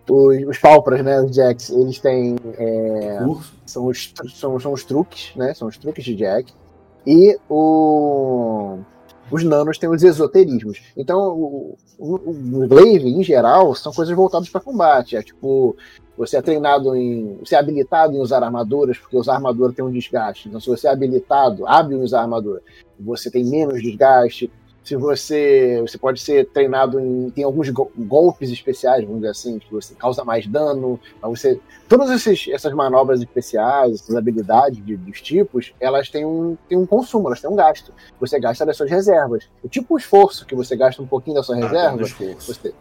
[0.08, 1.20] Os, os Palpras, né?
[1.20, 2.34] Os Jacks, eles têm.
[2.58, 3.18] É,
[3.64, 5.54] são, os, são, são os truques, né?
[5.54, 6.52] São os truques de Jack.
[7.06, 8.78] E o,
[9.30, 10.82] os nanos têm os esoterismos.
[10.96, 15.16] Então, o, o, Glaive, em geral, são coisas voltadas para combate.
[15.16, 15.76] É tipo,
[16.16, 17.36] você é treinado em.
[17.38, 20.48] Você é habilitado em usar armaduras, porque usar armadura tem um desgaste.
[20.48, 22.60] Então, se você é habilitado, hábil em usar armadura,
[22.98, 24.50] você tem menos desgaste
[24.82, 29.70] se você você pode ser treinado em tem alguns golpes especiais vamos dizer assim que
[29.70, 35.74] você causa mais dano você todas esses, essas manobras especiais essas habilidades de, dos tipos
[35.78, 37.92] elas têm um, têm um consumo elas têm um gasto.
[38.18, 39.48] Você gasta das suas reservas.
[39.62, 41.96] O tipo de esforço que você gasta um pouquinho da sua ah, reserva
[42.38, 42.74] você,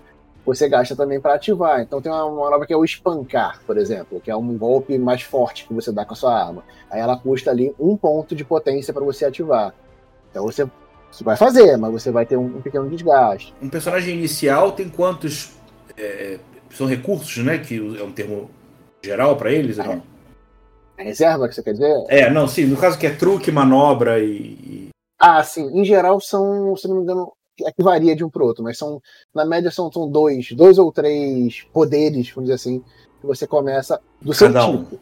[0.45, 1.81] você gasta também para ativar.
[1.81, 5.21] Então tem uma manobra que é o espancar por exemplo que é um golpe mais
[5.21, 6.63] forte que você dá com a sua arma.
[6.89, 9.73] Aí ela custa ali um ponto de potência para você ativar.
[10.31, 10.69] Então você
[11.11, 13.53] você vai fazer, mas você vai ter um, um pequeno desgaste.
[13.61, 15.51] Um personagem inicial tem quantos.
[15.97, 16.39] É,
[16.71, 17.57] são recursos, né?
[17.57, 18.49] Que é um termo
[19.03, 19.79] geral para eles?
[19.79, 20.01] É.
[20.97, 22.05] A reserva que você quer dizer?
[22.09, 22.65] É, não, sim.
[22.65, 24.89] No caso que é truque, manobra e.
[25.19, 25.67] Ah, sim.
[25.73, 27.31] Em geral são, se não me engano,
[27.65, 29.01] é que varia de um pro outro, mas são,
[29.33, 32.83] na média são, são dois, dois ou três poderes, vamos dizer assim,
[33.19, 34.95] que você começa do Cada seu tipo.
[34.95, 34.99] Um.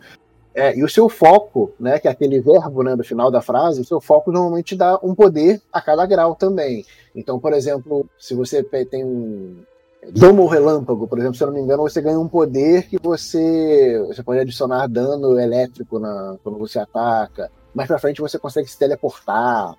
[0.58, 3.82] É, e o seu foco, né, que é aquele verbo né, do final da frase,
[3.82, 6.84] o seu foco normalmente dá um poder a cada grau também.
[7.16, 9.58] Então, por exemplo, se você tem um
[10.12, 14.04] domo relâmpago, por exemplo, se eu não me engano, você ganha um poder que você,
[14.08, 17.52] você pode adicionar dano elétrico na, quando você ataca.
[17.72, 19.76] Mais pra frente você consegue se teleportar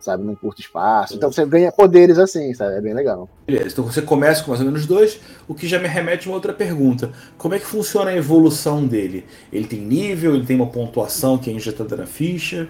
[0.00, 1.14] sabe, num curto espaço.
[1.14, 2.76] Então você ganha poderes assim, sabe?
[2.76, 3.28] É bem legal.
[3.46, 6.30] Beleza, então você começa com mais ou menos dois, o que já me remete a
[6.30, 7.10] uma outra pergunta.
[7.36, 9.26] Como é que funciona a evolução dele?
[9.52, 12.68] Ele tem nível, ele tem uma pontuação que é injetada na ficha?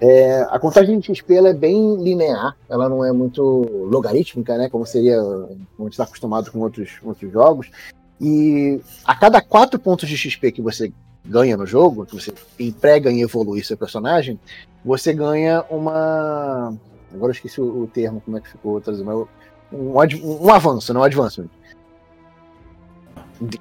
[0.00, 3.42] É, a contagem de XP é bem linear, ela não é muito
[3.90, 4.68] logarítmica, né?
[4.70, 7.70] Como seria, como a gente está acostumado com outros, outros jogos.
[8.18, 10.90] E a cada quatro pontos de XP que você
[11.24, 14.38] ganha no jogo, que você emprega em evoluir seu personagem,
[14.84, 16.74] você ganha uma.
[17.12, 19.28] Agora eu esqueci o, o termo, como é que ficou traduzido,
[19.72, 21.48] um, um, um avanço, não um advancement.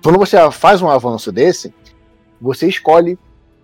[0.03, 1.73] quando você faz um avanço desse,
[2.39, 3.17] você escolhe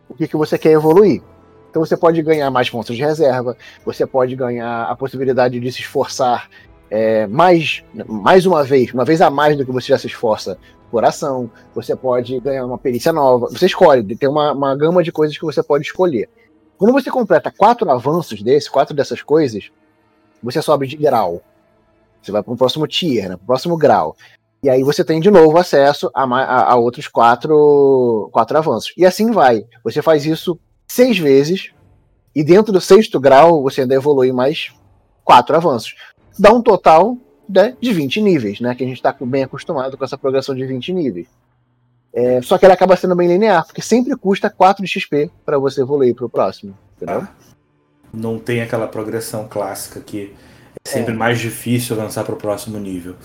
[0.10, 1.22] o que, que você quer evoluir.
[1.70, 5.82] Então você pode ganhar mais pontos de reserva, você pode ganhar a possibilidade de se
[5.82, 6.50] esforçar
[6.90, 10.58] é, mais, mais uma vez, uma vez a mais do que você já se esforça
[10.92, 15.12] por ação, você pode ganhar uma perícia nova, você escolhe, tem uma, uma gama de
[15.12, 16.30] coisas que você pode escolher.
[16.78, 19.72] Quando você completa quatro avanços desses, quatro dessas coisas,
[20.44, 21.42] você sobe de grau.
[22.22, 24.16] Você vai para o próximo tier, né, para o próximo grau.
[24.64, 28.94] E aí você tem de novo acesso a, a, a, outros quatro, quatro avanços.
[28.98, 29.66] E assim vai.
[29.84, 31.72] Você faz isso seis vezes,
[32.34, 34.74] e dentro do sexto grau você ainda evolui mais
[35.24, 35.96] quatro avanços.
[36.38, 37.18] Dá um total
[37.48, 38.74] né, de 20 níveis, né?
[38.76, 41.28] Que a gente está bem acostumado com essa progressão de 20 níveis.
[42.14, 45.60] É, só que ela acaba sendo bem linear, porque sempre custa 4 de XP para
[45.60, 46.78] você evoluir para o próximo.
[46.96, 47.22] Entendeu?
[47.22, 47.28] Ah,
[48.14, 50.34] não tem aquela progressão clássica que
[50.86, 51.18] é sempre é.
[51.18, 53.16] mais difícil avançar para o próximo nível.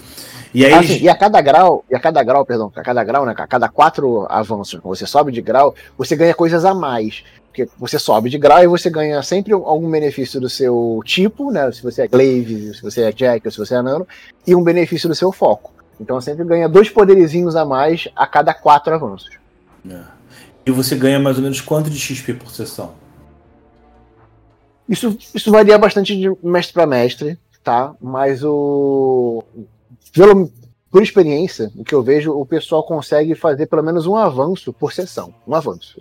[0.53, 0.73] E aí.
[0.73, 3.33] Assim, e a cada grau, e a cada grau, perdão, a cada grau, né?
[3.37, 7.23] A cada quatro avanços, quando você sobe de grau, você ganha coisas a mais.
[7.51, 11.71] Porque você sobe de grau e você ganha sempre algum benefício do seu tipo, né?
[11.73, 14.07] Se você é Glaive, se você é Jack ou se você é Nano,
[14.47, 15.73] e um benefício do seu foco.
[16.01, 19.31] Então sempre ganha dois poderizinhos a mais a cada quatro avanços.
[19.89, 20.01] É.
[20.65, 22.95] E você ganha mais ou menos quanto de XP por sessão?
[24.89, 27.95] Isso, isso varia bastante de mestre para mestre, tá?
[28.01, 29.43] Mas o.
[30.13, 30.51] Pelo,
[30.91, 34.93] por experiência, o que eu vejo, o pessoal consegue fazer pelo menos um avanço por
[34.93, 35.35] sessão.
[35.47, 36.01] Um avanço.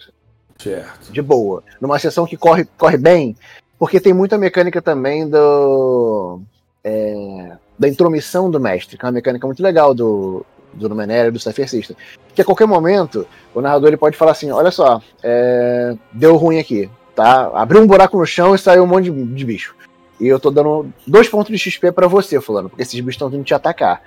[0.60, 1.12] Certo.
[1.12, 1.63] De boa.
[1.80, 3.36] Numa sessão que corre, corre bem,
[3.80, 6.41] porque tem muita mecânica também do.
[6.84, 11.32] É, da intromissão do mestre, que é uma mecânica muito legal do, do Numenério e
[11.32, 11.95] do Safercista.
[12.36, 16.60] Que a qualquer momento, o narrador ele pode falar assim: olha só, é, deu ruim
[16.60, 17.50] aqui, tá?
[17.54, 19.76] Abriu um buraco no chão e saiu um monte de, de bicho.
[20.19, 23.30] E eu tô dando dois pontos de XP para você, Fulano, porque esses bichos estão
[23.30, 24.02] vindo te atacar.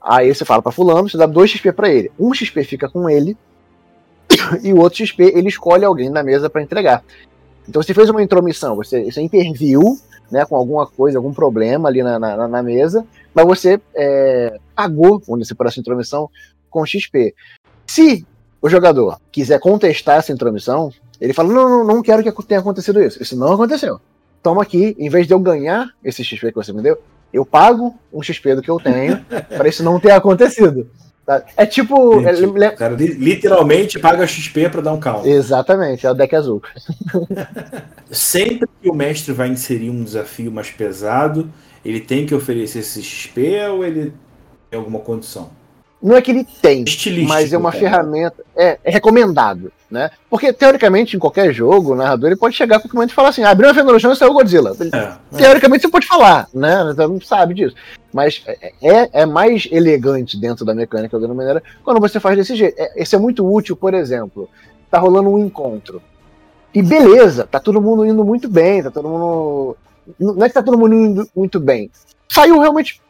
[0.00, 2.12] Aí você fala para Fulano, você dá dois XP para ele.
[2.18, 3.36] Um XP fica com ele,
[4.62, 7.02] e o outro XP ele escolhe alguém na mesa para entregar.
[7.68, 9.98] Então você fez uma intromissão, você, você interviu
[10.30, 15.20] né, com alguma coisa, algum problema ali na, na, na mesa, mas você é, pagou,
[15.26, 16.30] vamos dizer, por essa intromissão
[16.70, 17.34] com XP.
[17.86, 18.26] Se
[18.60, 23.02] o jogador quiser contestar essa intromissão, ele fala: não, não, não quero que tenha acontecido
[23.02, 23.22] isso.
[23.22, 24.00] Isso não aconteceu.
[24.42, 26.98] Toma aqui, em vez de eu ganhar esse XP que você me deu,
[27.32, 29.24] eu pago um XP do que eu tenho
[29.56, 30.88] para isso não ter acontecido.
[31.56, 32.20] É tipo.
[32.26, 35.28] É, o cara literalmente paga XP para dar um calma.
[35.28, 36.62] Exatamente, é o deck azul.
[38.10, 41.50] Sempre que o mestre vai inserir um desafio mais pesado,
[41.84, 44.14] ele tem que oferecer esse XP ou ele
[44.70, 45.50] tem alguma condição?
[46.00, 46.84] Não é que ele tem,
[47.26, 47.80] mas é uma cara.
[47.80, 48.44] ferramenta.
[48.56, 50.10] É, é, recomendado, né?
[50.30, 53.30] Porque, teoricamente, em qualquer jogo, o narrador ele pode chegar a qualquer momento e falar
[53.30, 54.76] assim: abriu uma fenda no chão e saiu o Godzilla.
[54.80, 55.38] É, é.
[55.38, 56.84] teoricamente, você pode falar, né?
[56.84, 57.74] Você não sabe disso.
[58.12, 62.54] Mas é, é, é mais elegante dentro da mecânica da maneira quando você faz desse
[62.54, 62.76] jeito.
[62.78, 64.48] É, esse é muito útil, por exemplo,
[64.88, 66.00] tá rolando um encontro.
[66.72, 69.76] E beleza, tá todo mundo indo muito bem, tá todo mundo.
[70.18, 71.90] Não é que tá todo mundo indo muito bem.
[72.28, 73.00] Saiu realmente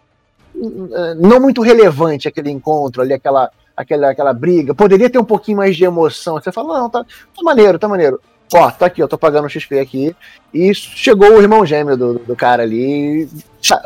[1.19, 4.75] não muito relevante aquele encontro ali, aquela, aquela, aquela briga.
[4.75, 6.35] Poderia ter um pouquinho mais de emoção.
[6.35, 8.21] Você fala, não, tá, tá maneiro, tá maneiro.
[8.55, 10.17] Ó, tá aqui, eu tô pagando XP aqui.
[10.53, 13.29] E chegou o irmão gêmeo do, do cara ali.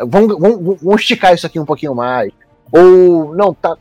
[0.07, 2.33] Vamos, vamos, vamos esticar isso aqui um pouquinho mais.
[2.71, 3.77] Ou, não, tá,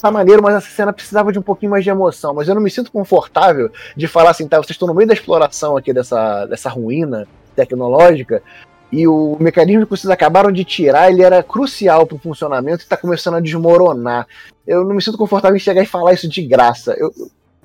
[0.00, 2.34] tá maneiro, mas essa cena precisava de um pouquinho mais de emoção.
[2.34, 5.14] Mas eu não me sinto confortável de falar assim, tá, vocês estão no meio da
[5.14, 8.42] exploração aqui dessa, dessa ruína tecnológica
[8.90, 12.84] e o mecanismo que vocês acabaram de tirar, ele era crucial para o funcionamento e
[12.84, 14.26] está começando a desmoronar.
[14.66, 16.94] Eu não me sinto confortável em chegar e falar isso de graça.
[16.98, 17.12] Eu,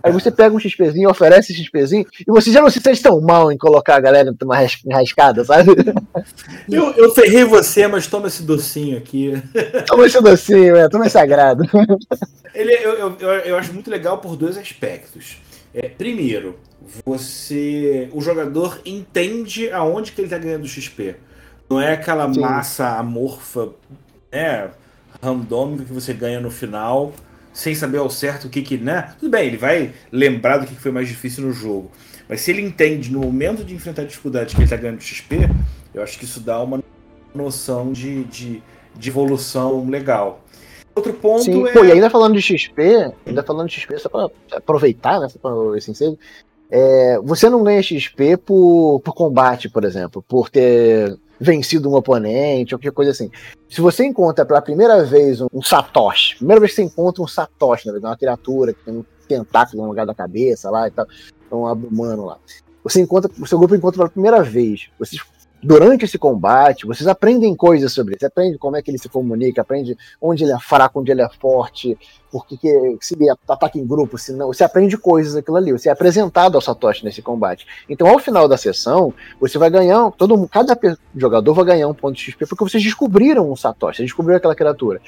[0.03, 3.21] aí você pega um XPzinho, oferece esse XPzinho, e você já não se sente tão
[3.21, 5.71] mal em colocar a galera numa enrascada, sabe?
[6.69, 9.33] Eu, eu ferrei você, mas toma esse docinho aqui.
[9.85, 11.63] Toma esse docinho, é, toma esse agrado.
[12.55, 15.37] Ele, eu, eu, eu acho muito legal por dois aspectos.
[15.73, 16.57] É, primeiro,
[17.05, 18.09] você.
[18.11, 21.15] O jogador entende aonde que ele está ganhando XP.
[21.69, 22.39] Não é aquela Sim.
[22.39, 23.69] massa amorfa,
[24.31, 24.69] né?
[25.21, 27.13] Randômica que você ganha no final,
[27.53, 28.77] sem saber ao certo o que que.
[28.77, 29.13] Né?
[29.19, 31.91] Tudo bem, ele vai lembrar do que foi mais difícil no jogo.
[32.27, 35.49] Mas se ele entende no momento de enfrentar dificuldade que ele está ganhando XP,
[35.93, 36.83] eu acho que isso dá uma
[37.33, 38.63] noção de, de,
[38.95, 40.43] de evolução legal.
[40.95, 41.67] Outro ponto Sim.
[41.67, 41.71] é.
[41.71, 45.27] Pô, e ainda falando de XP, ainda falando de XP, só pra aproveitar, né?
[45.27, 46.17] Só pra esse ensejo,
[46.75, 52.73] é, você não ganha XP por, por combate, por exemplo, por ter vencido um oponente
[52.73, 53.29] ou qualquer coisa assim.
[53.69, 57.27] Se você encontra pela primeira vez um, um Satoshi, primeira vez que você encontra um
[57.27, 60.91] Satoshi, na verdade, uma criatura que tem um tentáculo no lugar da cabeça lá e
[60.91, 61.05] tal,
[61.51, 62.39] um humano lá.
[62.83, 64.89] Você encontra, o seu grupo encontra pela primeira vez.
[64.97, 65.21] Vocês
[65.63, 68.19] durante esse combate, vocês aprendem coisas sobre ele.
[68.19, 71.21] Você aprende como é que ele se comunica, aprende onde ele é fraco, onde ele
[71.21, 71.97] é forte,
[72.31, 74.47] porque que, se ele ataca em grupo, se não.
[74.47, 75.71] Você aprende coisas daquilo ali.
[75.71, 77.65] Você é apresentado ao Satoshi nesse combate.
[77.87, 80.11] Então, ao final da sessão, você vai ganhar.
[80.11, 80.77] Todo, cada
[81.15, 84.55] jogador vai ganhar um ponto de XP porque vocês descobriram um Satoshi, vocês descobriram aquela
[84.55, 85.01] criatura.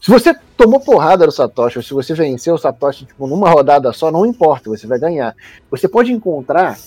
[0.00, 3.92] Se você tomou porrada do Satoshi, ou se você venceu o Satoshi tipo, numa rodada
[3.92, 5.34] só, não importa, você vai ganhar.
[5.70, 6.78] Você pode encontrar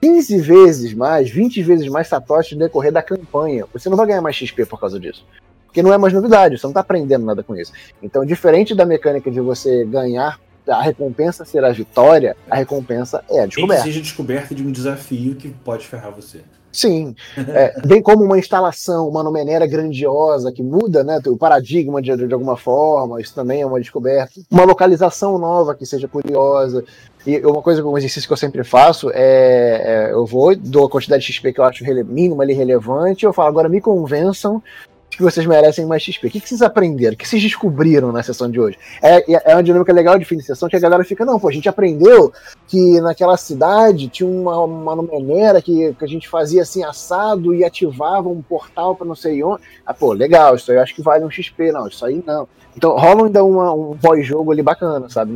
[0.00, 3.64] 15 vezes mais, 20 vezes mais Satoshi no decorrer da campanha.
[3.72, 5.24] Você não vai ganhar mais XP por causa disso.
[5.66, 7.72] Porque não é mais novidade, você não está aprendendo nada com isso.
[8.02, 13.40] Então, diferente da mecânica de você ganhar, a recompensa ser a vitória, a recompensa é
[13.40, 13.82] a descoberta.
[13.82, 16.40] Que seja descoberta de um desafio que pode ferrar você.
[16.70, 22.14] Sim, é, bem como uma instalação, uma nomeneira grandiosa que muda né, o paradigma de,
[22.14, 24.40] de alguma forma, isso também é uma descoberta.
[24.50, 26.84] Uma localização nova que seja curiosa.
[27.26, 30.90] E uma coisa, um exercício que eu sempre faço é, é eu vou, dou a
[30.90, 34.62] quantidade de XP que eu acho mínima ali relevante, eu falo, agora me convençam
[35.10, 36.26] que vocês merecem mais XP.
[36.26, 37.14] O que, vocês aprenderam?
[37.14, 38.78] O que vocês descobriram na sessão de hoje?
[39.02, 41.40] É, é, é uma dinâmica legal de fim de sessão que a galera fica, não,
[41.40, 42.32] pô, a gente aprendeu
[42.66, 47.64] que naquela cidade tinha uma, uma numenera que, que a gente fazia assim assado e
[47.64, 49.62] ativava um portal para não sei onde.
[49.84, 51.72] Ah, pô, legal, isso aí eu acho que vale um XP.
[51.72, 52.46] Não, isso aí não.
[52.76, 55.32] Então rola ainda uma, um pós-jogo ali bacana, sabe?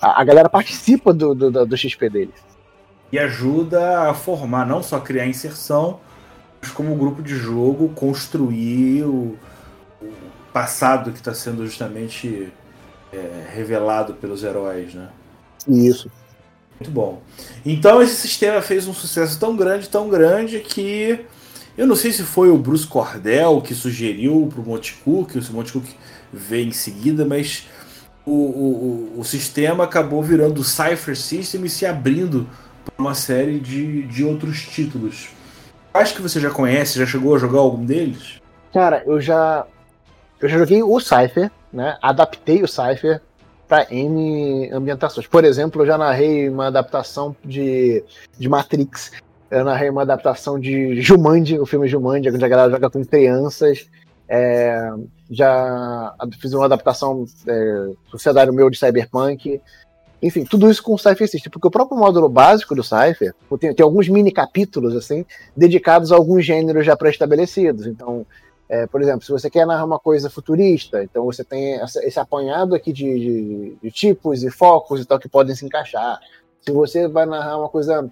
[0.00, 2.34] A, a galera participa do, do, do XP deles.
[3.12, 6.00] E ajuda a formar, não só criar inserção,
[6.70, 9.36] como grupo de jogo construir o,
[10.00, 10.12] o
[10.52, 12.52] passado que está sendo justamente
[13.12, 15.08] é, revelado pelos heróis, né?
[15.68, 16.10] Isso.
[16.78, 17.22] Muito bom.
[17.64, 21.24] Então esse sistema fez um sucesso tão grande, tão grande que
[21.76, 25.52] eu não sei se foi o Bruce Cordell que sugeriu para o Montecook, que o
[25.52, 25.88] Montecook
[26.32, 27.66] veio em seguida, mas
[28.24, 32.48] o, o, o sistema acabou virando o Cypher System e se abrindo
[32.84, 35.28] para uma série de, de outros títulos.
[35.96, 38.40] Acho que você já conhece, já chegou a jogar algum deles?
[38.72, 39.66] Cara, eu já.
[40.40, 41.96] Eu já joguei o Cypher, né?
[42.02, 43.22] Adaptei o Cypher
[43.66, 45.26] para N ambientações.
[45.26, 48.04] Por exemplo, eu já narrei uma adaptação de,
[48.38, 49.12] de Matrix.
[49.50, 53.88] Eu narrei uma adaptação de Jumanji, o filme Jumanji, onde a galera joga com crianças.
[54.28, 54.90] É,
[55.30, 59.60] já fiz uma adaptação é, cenário meu de Cyberpunk.
[60.22, 63.74] Enfim, tudo isso com o Cypher System, porque o próprio módulo básico do Cypher tem,
[63.74, 65.24] tem alguns mini capítulos assim
[65.56, 67.86] dedicados a alguns gêneros já pré-estabelecidos.
[67.86, 68.26] Então,
[68.68, 72.18] é, por exemplo, se você quer narrar uma coisa futurista, então você tem essa, esse
[72.18, 76.18] apanhado aqui de, de, de, tipos e focos e tal que podem se encaixar.
[76.60, 78.10] Se você vai narrar uma coisa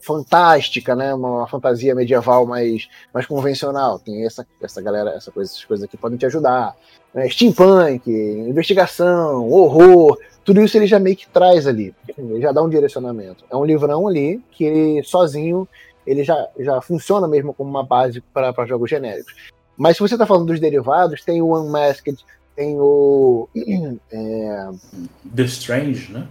[0.00, 5.64] fantástica, né, uma fantasia medieval mais, mais convencional, tem essa, essa galera, essa coisa, essas
[5.64, 6.76] coisas aqui podem te ajudar.
[7.14, 12.62] Né, steampunk, investigação, horror, tudo isso ele já meio que traz ali, ele já dá
[12.62, 13.44] um direcionamento.
[13.50, 15.68] É um livrão ali que ele sozinho
[16.06, 19.34] ele já, já funciona mesmo como uma base para jogos genéricos.
[19.76, 22.16] Mas se você está falando dos derivados, tem o Unmasked,
[22.54, 23.48] tem o.
[24.12, 24.70] É...
[25.34, 26.28] The Strange, né?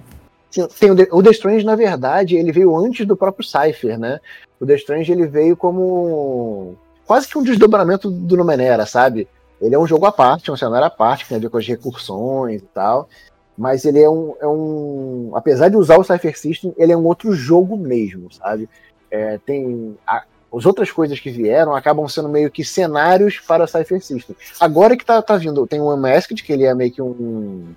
[0.79, 4.21] Tem o The, o The Strange, na verdade, ele veio antes do próprio Cypher, né?
[4.59, 9.27] O The Strange ele veio como quase que um desdobramento do Numenera, sabe?
[9.61, 11.57] Ele é um jogo à parte, um cenário à parte, que tem a ver com
[11.57, 13.09] as recursões e tal
[13.57, 15.31] mas ele é um, é um.
[15.33, 18.69] Apesar de usar o Cypher System, ele é um outro jogo mesmo, sabe?
[19.09, 19.97] É, tem.
[20.05, 24.35] A, as outras coisas que vieram acabam sendo meio que cenários para Cypher System.
[24.59, 27.73] Agora que tá, tá vindo, tem o Unmasked, que ele é meio que um.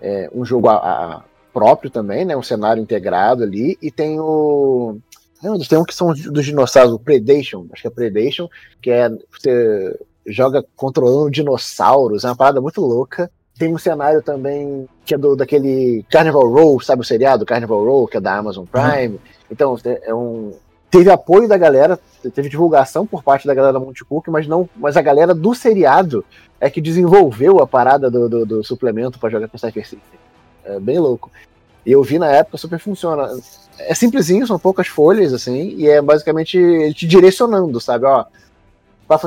[0.00, 2.36] É, um jogo a, a, próprio também, né?
[2.36, 4.98] Um cenário integrado ali, e tem o.
[5.42, 8.48] Não, tem um que são dos dinossauros, o Predation, acho que é Predation,
[8.80, 9.08] que é.
[9.30, 13.30] Você joga controlando dinossauros, é uma parada muito louca.
[13.58, 18.08] Tem um cenário também que é do, daquele Carnival Row, sabe o seriado Carnival Row,
[18.08, 19.14] que é da Amazon Prime.
[19.14, 19.18] Uhum.
[19.50, 20.52] Então, é um.
[20.90, 21.98] Teve apoio da galera,
[22.34, 25.52] teve divulgação por parte da galera da Monte Cook, mas não, mas a galera do
[25.52, 26.24] seriado
[26.60, 30.20] é que desenvolveu a parada do, do, do suplemento para jogar com Cypher System.
[30.64, 31.30] É bem louco.
[31.84, 33.28] E eu vi na época, super funciona.
[33.78, 38.06] É simplesinho, são poucas folhas, assim, e é basicamente ele te direcionando, sabe?
[38.06, 38.24] Ó,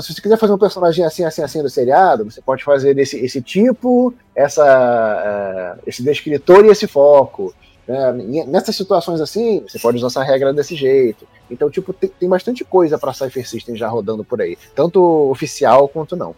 [0.01, 3.17] se você quiser fazer um personagem assim, assim, assim do seriado, você pode fazer desse,
[3.17, 7.53] esse tipo, essa, uh, esse descritor e esse foco.
[7.87, 8.45] Né?
[8.47, 11.27] Nessas situações assim, você pode usar essa regra desse jeito.
[11.49, 15.87] Então, tipo, tem, tem bastante coisa para Cypher System já rodando por aí, tanto oficial
[15.87, 16.35] quanto não.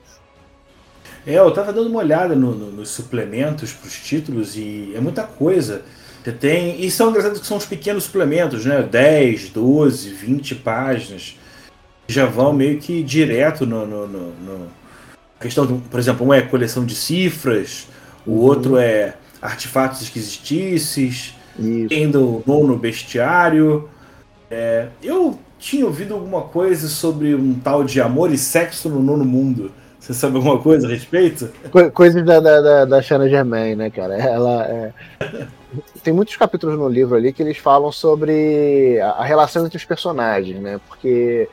[1.26, 5.00] É, eu tava dando uma olhada no, no, nos suplementos para os títulos e é
[5.00, 5.82] muita coisa.
[6.40, 6.80] Tem.
[6.80, 8.84] E são engraçados que são os pequenos suplementos, né?
[8.84, 11.39] 10, 12, 20 páginas
[12.10, 14.68] já vão meio que direto no, no, no, no
[15.40, 17.88] questão, por exemplo, um é coleção de cifras,
[18.26, 18.38] o uhum.
[18.40, 21.36] outro é artefatos esquisitices,
[21.88, 23.90] tem do nono bestiário.
[24.50, 29.24] É, eu tinha ouvido alguma coisa sobre um tal de amor e sexo no nono
[29.24, 29.72] mundo.
[30.00, 31.50] Você sabe alguma coisa a respeito?
[31.70, 34.16] Co coisas da, da, da, da Shanna Germain, né, cara?
[34.16, 34.94] Ela é...
[36.02, 39.86] Tem muitos capítulos no livro ali que eles falam sobre a, a relação entre os
[39.86, 40.80] personagens, né?
[40.88, 41.48] Porque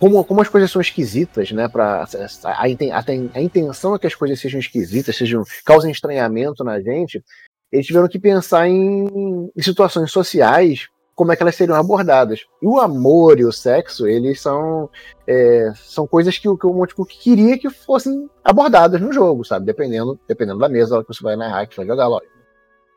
[0.00, 1.68] como, como as coisas são esquisitas, né?
[1.68, 2.04] Pra,
[2.44, 7.22] a, a, a, intenção é que as coisas sejam esquisitas, sejam, causem estranhamento na gente.
[7.70, 9.06] Eles tiveram que pensar em,
[9.54, 12.46] em situações sociais como é que elas seriam abordadas.
[12.62, 14.88] E o amor e o sexo, eles são,
[15.26, 19.66] é, são coisas que, que o Monte Cook queria que fossem abordadas no jogo, sabe?
[19.66, 22.39] Dependendo, dependendo da mesa que você vai narrar, que você vai jogar, lógico.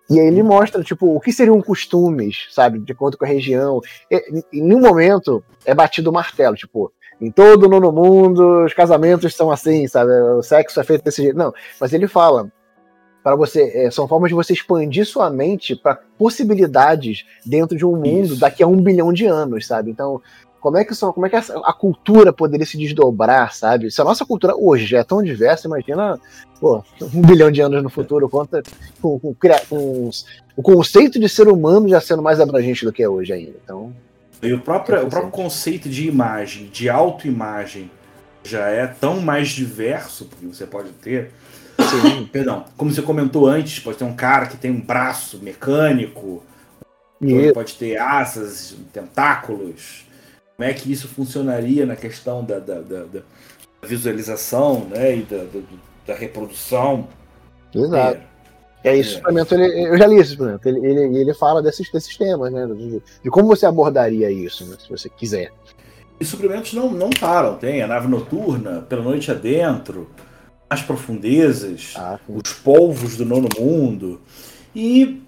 [0.10, 3.82] E aí ele mostra, tipo, o que seriam costumes, sabe, de acordo com a região.
[4.12, 6.92] E, em nenhum momento é batido o martelo, tipo,
[7.22, 11.22] em todo o nono mundo os casamentos são assim, sabe, o sexo é feito desse
[11.22, 11.38] jeito.
[11.38, 12.52] Não, mas ele fala,
[13.24, 17.96] para você é, são formas de você expandir sua mente para possibilidades dentro de um
[17.96, 18.40] mundo Isso.
[18.40, 19.90] daqui a um bilhão de anos, sabe?
[19.90, 20.22] Então,
[20.64, 23.92] como é que são, como é que a, a, cultura poderia se desdobrar, sabe?
[23.92, 26.18] Se a nossa cultura hoje já é tão diversa, imagina
[26.58, 26.82] pô,
[27.14, 28.64] um bilhão de anos no futuro, conta
[29.02, 29.36] com, com,
[29.70, 30.10] com,
[30.56, 33.56] o conceito de ser humano já sendo mais abrangente do que é hoje ainda.
[33.62, 33.94] Então,
[34.42, 37.92] e o próprio, o próprio conceito de imagem, de autoimagem,
[38.42, 41.32] já é tão mais diverso, porque você pode ter
[41.78, 42.26] Sim.
[42.32, 42.64] Perdão.
[42.78, 46.42] Como você comentou antes, pode ter um cara que tem um braço mecânico,
[47.22, 47.52] e...
[47.52, 50.03] pode ter asas, tentáculos.
[50.56, 53.22] Como é que isso funcionaria na questão da, da, da, da
[53.82, 55.46] visualização né, e da,
[56.08, 57.08] da, reprodução?
[57.74, 58.22] Exato.
[58.84, 59.18] É, é esse é.
[59.18, 62.68] suplemento, ele, eu já li esse suplemento, ele, ele, ele fala desses, desses temas, né?
[62.68, 65.52] De, de como você abordaria isso, né, se você quiser.
[66.20, 70.10] E suplementos não, não param, tem a nave noturna, pela noite adentro,
[70.70, 74.22] as profundezas, ah, os polvos do nono mundo.
[74.76, 75.22] E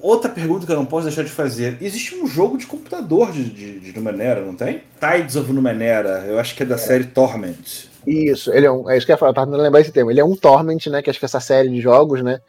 [0.00, 3.44] outra pergunta que eu não posso deixar de fazer: existe um jogo de computador de,
[3.44, 4.82] de, de Numenera, não tem?
[5.00, 6.78] Tides of Numenera, eu acho que é da é.
[6.78, 7.88] série Torment.
[8.06, 8.88] Isso, ele é um.
[8.88, 10.10] É isso que eu ia falar, tava tentando lembrar esse termo.
[10.10, 11.02] Ele é um Torment, né?
[11.02, 12.40] Que acho que é essa série de jogos, né?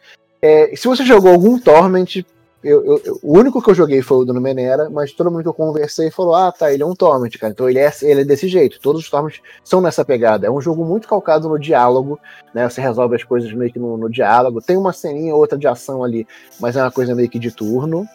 [0.42, 2.24] É, se você jogou algum Torment,
[2.64, 5.48] eu, eu, o único que eu joguei foi o do Numenera, mas todo mundo que
[5.48, 7.54] eu conversei falou: ah, tá, ele é um Torment, cara.
[7.54, 8.80] Então ele é, ele é desse jeito.
[8.80, 10.48] Todos os Torments são nessa pegada.
[10.48, 12.20] É um jogo muito calcado no diálogo,
[12.54, 12.68] né?
[12.68, 14.62] Você resolve as coisas meio que no, no diálogo.
[14.62, 16.28] Tem uma ceninha ou outra de ação ali,
[16.60, 18.08] mas é uma coisa meio que de turno.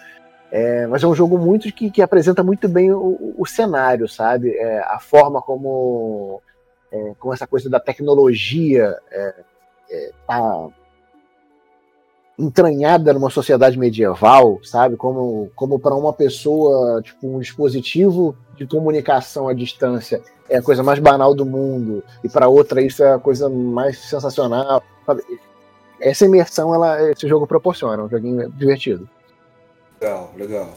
[0.50, 4.50] É, mas é um jogo muito que, que apresenta muito bem o, o cenário, sabe?
[4.50, 6.42] É, a forma como,
[6.90, 9.34] é, como essa coisa da tecnologia é,
[9.90, 10.68] é, tá
[12.38, 14.96] entranhada numa sociedade medieval, sabe?
[14.96, 20.82] Como, como para uma pessoa, tipo, um dispositivo de comunicação à distância é a coisa
[20.82, 24.82] mais banal do mundo, e para outra isso é a coisa mais sensacional.
[25.06, 25.22] Sabe?
[26.00, 29.08] Essa imersão ela, esse jogo proporciona, um joguinho divertido.
[30.00, 30.74] Legal, legal.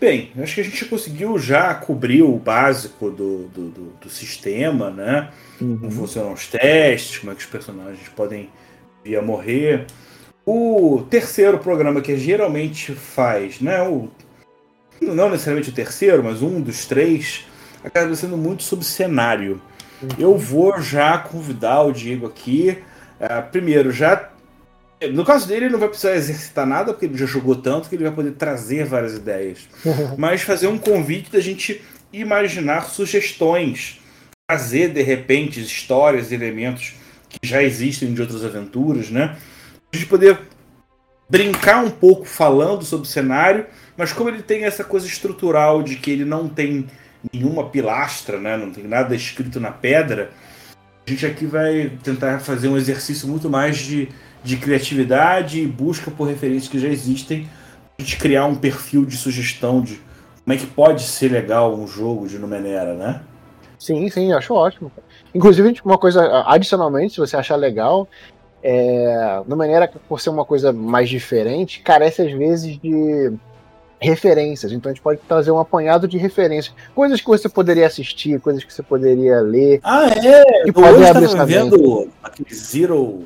[0.00, 4.90] Bem, acho que a gente conseguiu já cobrir o básico do, do, do, do sistema,
[4.90, 5.30] né?
[5.60, 5.78] Uhum.
[5.78, 8.50] Como funcionam os testes, como é que os personagens podem
[9.02, 9.86] vir a morrer.
[10.46, 13.82] O terceiro programa que geralmente faz, né?
[13.82, 14.10] O,
[15.00, 17.46] não necessariamente o terceiro, mas um dos três,
[17.82, 19.60] acaba sendo muito sobre cenário.
[20.02, 20.08] Uhum.
[20.18, 22.78] Eu vou já convidar o Diego aqui.
[23.20, 24.30] Uh, primeiro, já.
[25.12, 27.94] No caso dele, ele não vai precisar exercitar nada, porque ele já jogou tanto que
[27.94, 29.68] ele vai poder trazer várias ideias.
[29.84, 30.14] Uhum.
[30.16, 31.82] Mas fazer um convite da gente
[32.12, 34.00] imaginar sugestões,
[34.48, 36.94] trazer de repente histórias, elementos
[37.28, 39.36] que já existem de outras aventuras, né?
[39.94, 40.38] Gente poder
[41.28, 43.66] brincar um pouco falando sobre o cenário,
[43.96, 46.86] mas como ele tem essa coisa estrutural de que ele não tem
[47.32, 50.30] nenhuma pilastra, né, não tem nada escrito na pedra,
[51.06, 54.08] a gente aqui vai tentar fazer um exercício muito mais de,
[54.42, 57.48] de criatividade e busca por referências que já existem,
[57.98, 60.00] a gente criar um perfil de sugestão de
[60.44, 63.22] como é que pode ser legal um jogo de Numenera, né?
[63.78, 64.90] Sim, sim, acho ótimo.
[65.34, 68.08] Inclusive, uma coisa, adicionalmente, se você achar legal,
[68.66, 73.30] é, de maneira que, por ser uma coisa mais diferente, carece às vezes de
[74.00, 74.72] referências.
[74.72, 76.74] Então a gente pode trazer um apanhado de referências.
[76.94, 79.80] Coisas que você poderia assistir, coisas que você poderia ler.
[79.84, 80.66] Ah, é?
[80.66, 83.24] E pode abrir essa vendo aquele Zero.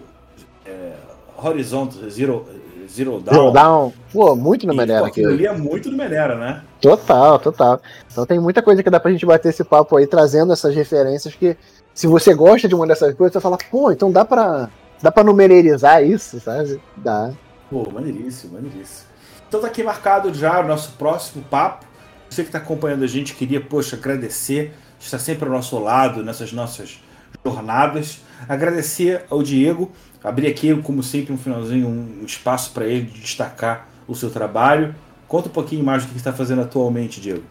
[0.66, 0.94] É,
[1.40, 2.44] Horizonte, Zero.
[2.90, 3.34] Zero Down.
[3.34, 3.92] Zero Down.
[4.12, 5.20] Pô, muito no Menera aqui.
[5.20, 6.62] Aquilo ali é muito no Menera, né?
[6.80, 7.80] Total, total.
[8.10, 11.34] Então tem muita coisa que dá pra gente bater esse papo aí, trazendo essas referências
[11.34, 11.56] que,
[11.94, 14.70] se você gosta de uma dessas coisas, você fala, pô, então dá pra
[15.02, 16.80] Dá pra numerizar isso, sabe?
[16.96, 17.32] Dá.
[17.70, 19.08] Pô, maneiríssimo, maneiríssimo.
[19.48, 21.86] Então tá aqui marcado já o nosso próximo papo.
[22.28, 26.52] Você que está acompanhando a gente, queria, poxa, agradecer, está sempre ao nosso lado nessas
[26.52, 27.00] nossas
[27.44, 28.20] jornadas.
[28.48, 29.90] Agradecer ao Diego,
[30.22, 34.94] abrir aqui, como sempre, um finalzinho, um espaço para ele de destacar o seu trabalho.
[35.26, 37.44] Conta um pouquinho mais do que está fazendo atualmente, Diego.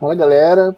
[0.00, 0.76] Fala galera.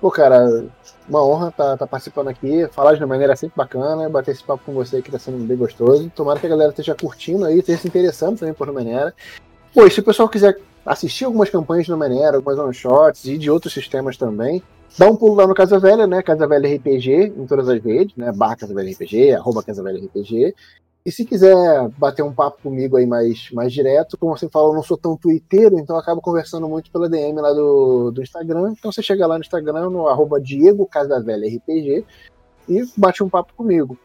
[0.00, 0.64] Pô, cara,
[1.08, 4.42] uma honra estar tá, tá participando aqui, falar de uma maneira sempre bacana, bater esse
[4.42, 6.10] papo com você que tá sendo bem gostoso.
[6.14, 9.14] Tomara que a galera esteja curtindo aí, esteja se interessando também por Numenera.
[9.72, 13.50] Pô, e se o pessoal quiser assistir algumas campanhas de Numenera, algumas one-shots e de
[13.50, 14.62] outros sistemas também,
[14.98, 16.22] dá um pulo lá no Casa Velha, né?
[16.22, 18.30] Casa Velha RPG, em todas as redes, né?
[18.32, 20.54] Barra Casa Velha RPG, arroba Casa Velha RPG.
[21.06, 24.76] E se quiser bater um papo comigo aí mais, mais direto, como você falou, eu
[24.76, 28.72] não sou tão twitteiro, então eu acabo conversando muito pela DM lá do, do Instagram.
[28.72, 32.06] Então você chega lá no Instagram, no arroba Diego Casavelha RPG,
[32.66, 33.98] e bate um papo comigo.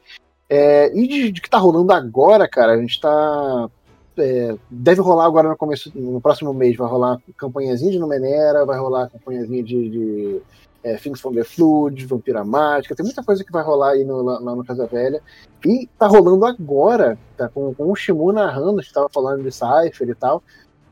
[0.49, 3.69] É, e de, de, que tá rolando agora, cara, a gente tá.
[4.17, 8.77] É, deve rolar agora no começo, no próximo mês, vai rolar campanhazinha de Numenera, vai
[8.77, 10.41] rolar campanhazinha de, de
[10.83, 14.21] é, Things from the Flood, Vampira Mágica, tem muita coisa que vai rolar aí no,
[14.21, 15.21] lá, no Casa Velha.
[15.65, 19.51] E tá rolando agora, tá com, com o Shimu narrando, a gente tava falando de
[19.51, 20.43] Cypher e tal.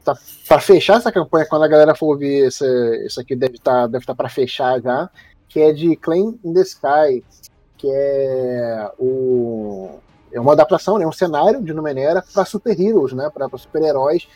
[0.04, 0.18] Tá,
[0.48, 2.66] pra fechar essa campanha, quando a galera for ouvir esse,
[3.06, 5.10] isso aqui, deve estar tá, deve tá pra fechar já,
[5.50, 7.24] que é de Claim in the Sky,
[7.78, 10.00] que é o
[10.32, 14.28] é uma adaptação, né, um cenário de Numenera para super heroes, né, para super-heróis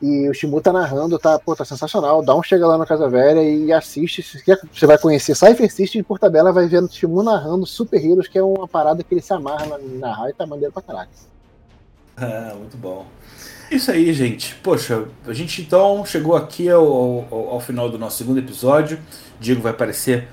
[0.00, 2.22] e o Shimu tá narrando, tá, pô, tá sensacional.
[2.22, 4.22] Dá um chega lá na Casa Velha e assiste.
[4.22, 8.38] Você vai conhecer Cypher System por tabela vai vendo o Shimu narrando Super Heroes, que
[8.38, 11.10] é uma parada que ele se amarra na narrar e tá maneiro pra caraca.
[12.16, 13.06] Ah, muito bom.
[13.70, 14.54] Isso aí, gente.
[14.56, 16.86] Poxa, a gente então chegou aqui ao,
[17.30, 18.98] ao, ao final do nosso segundo episódio.
[19.40, 20.28] Diego vai aparecer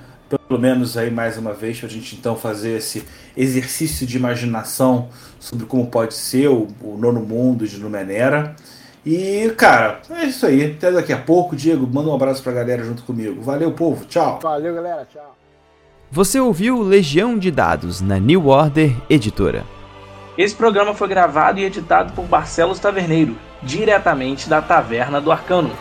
[0.48, 3.04] pelo menos aí mais uma vez para a gente então fazer esse
[3.38, 5.10] exercício de imaginação
[5.40, 8.56] sobre como pode ser o, o nono mundo de Numenera.
[9.06, 10.72] E, cara, é isso aí.
[10.72, 11.56] Até daqui a pouco.
[11.56, 13.42] Diego, manda um abraço pra galera junto comigo.
[13.42, 14.06] Valeu, povo.
[14.06, 14.40] Tchau.
[14.42, 15.08] Valeu, galera.
[15.12, 15.36] Tchau.
[16.12, 19.64] Você ouviu Legião de Dados na New Order Editora.
[20.38, 25.72] Esse programa foi gravado e editado por Barcelos Taverneiro, diretamente da Taverna do Arcano.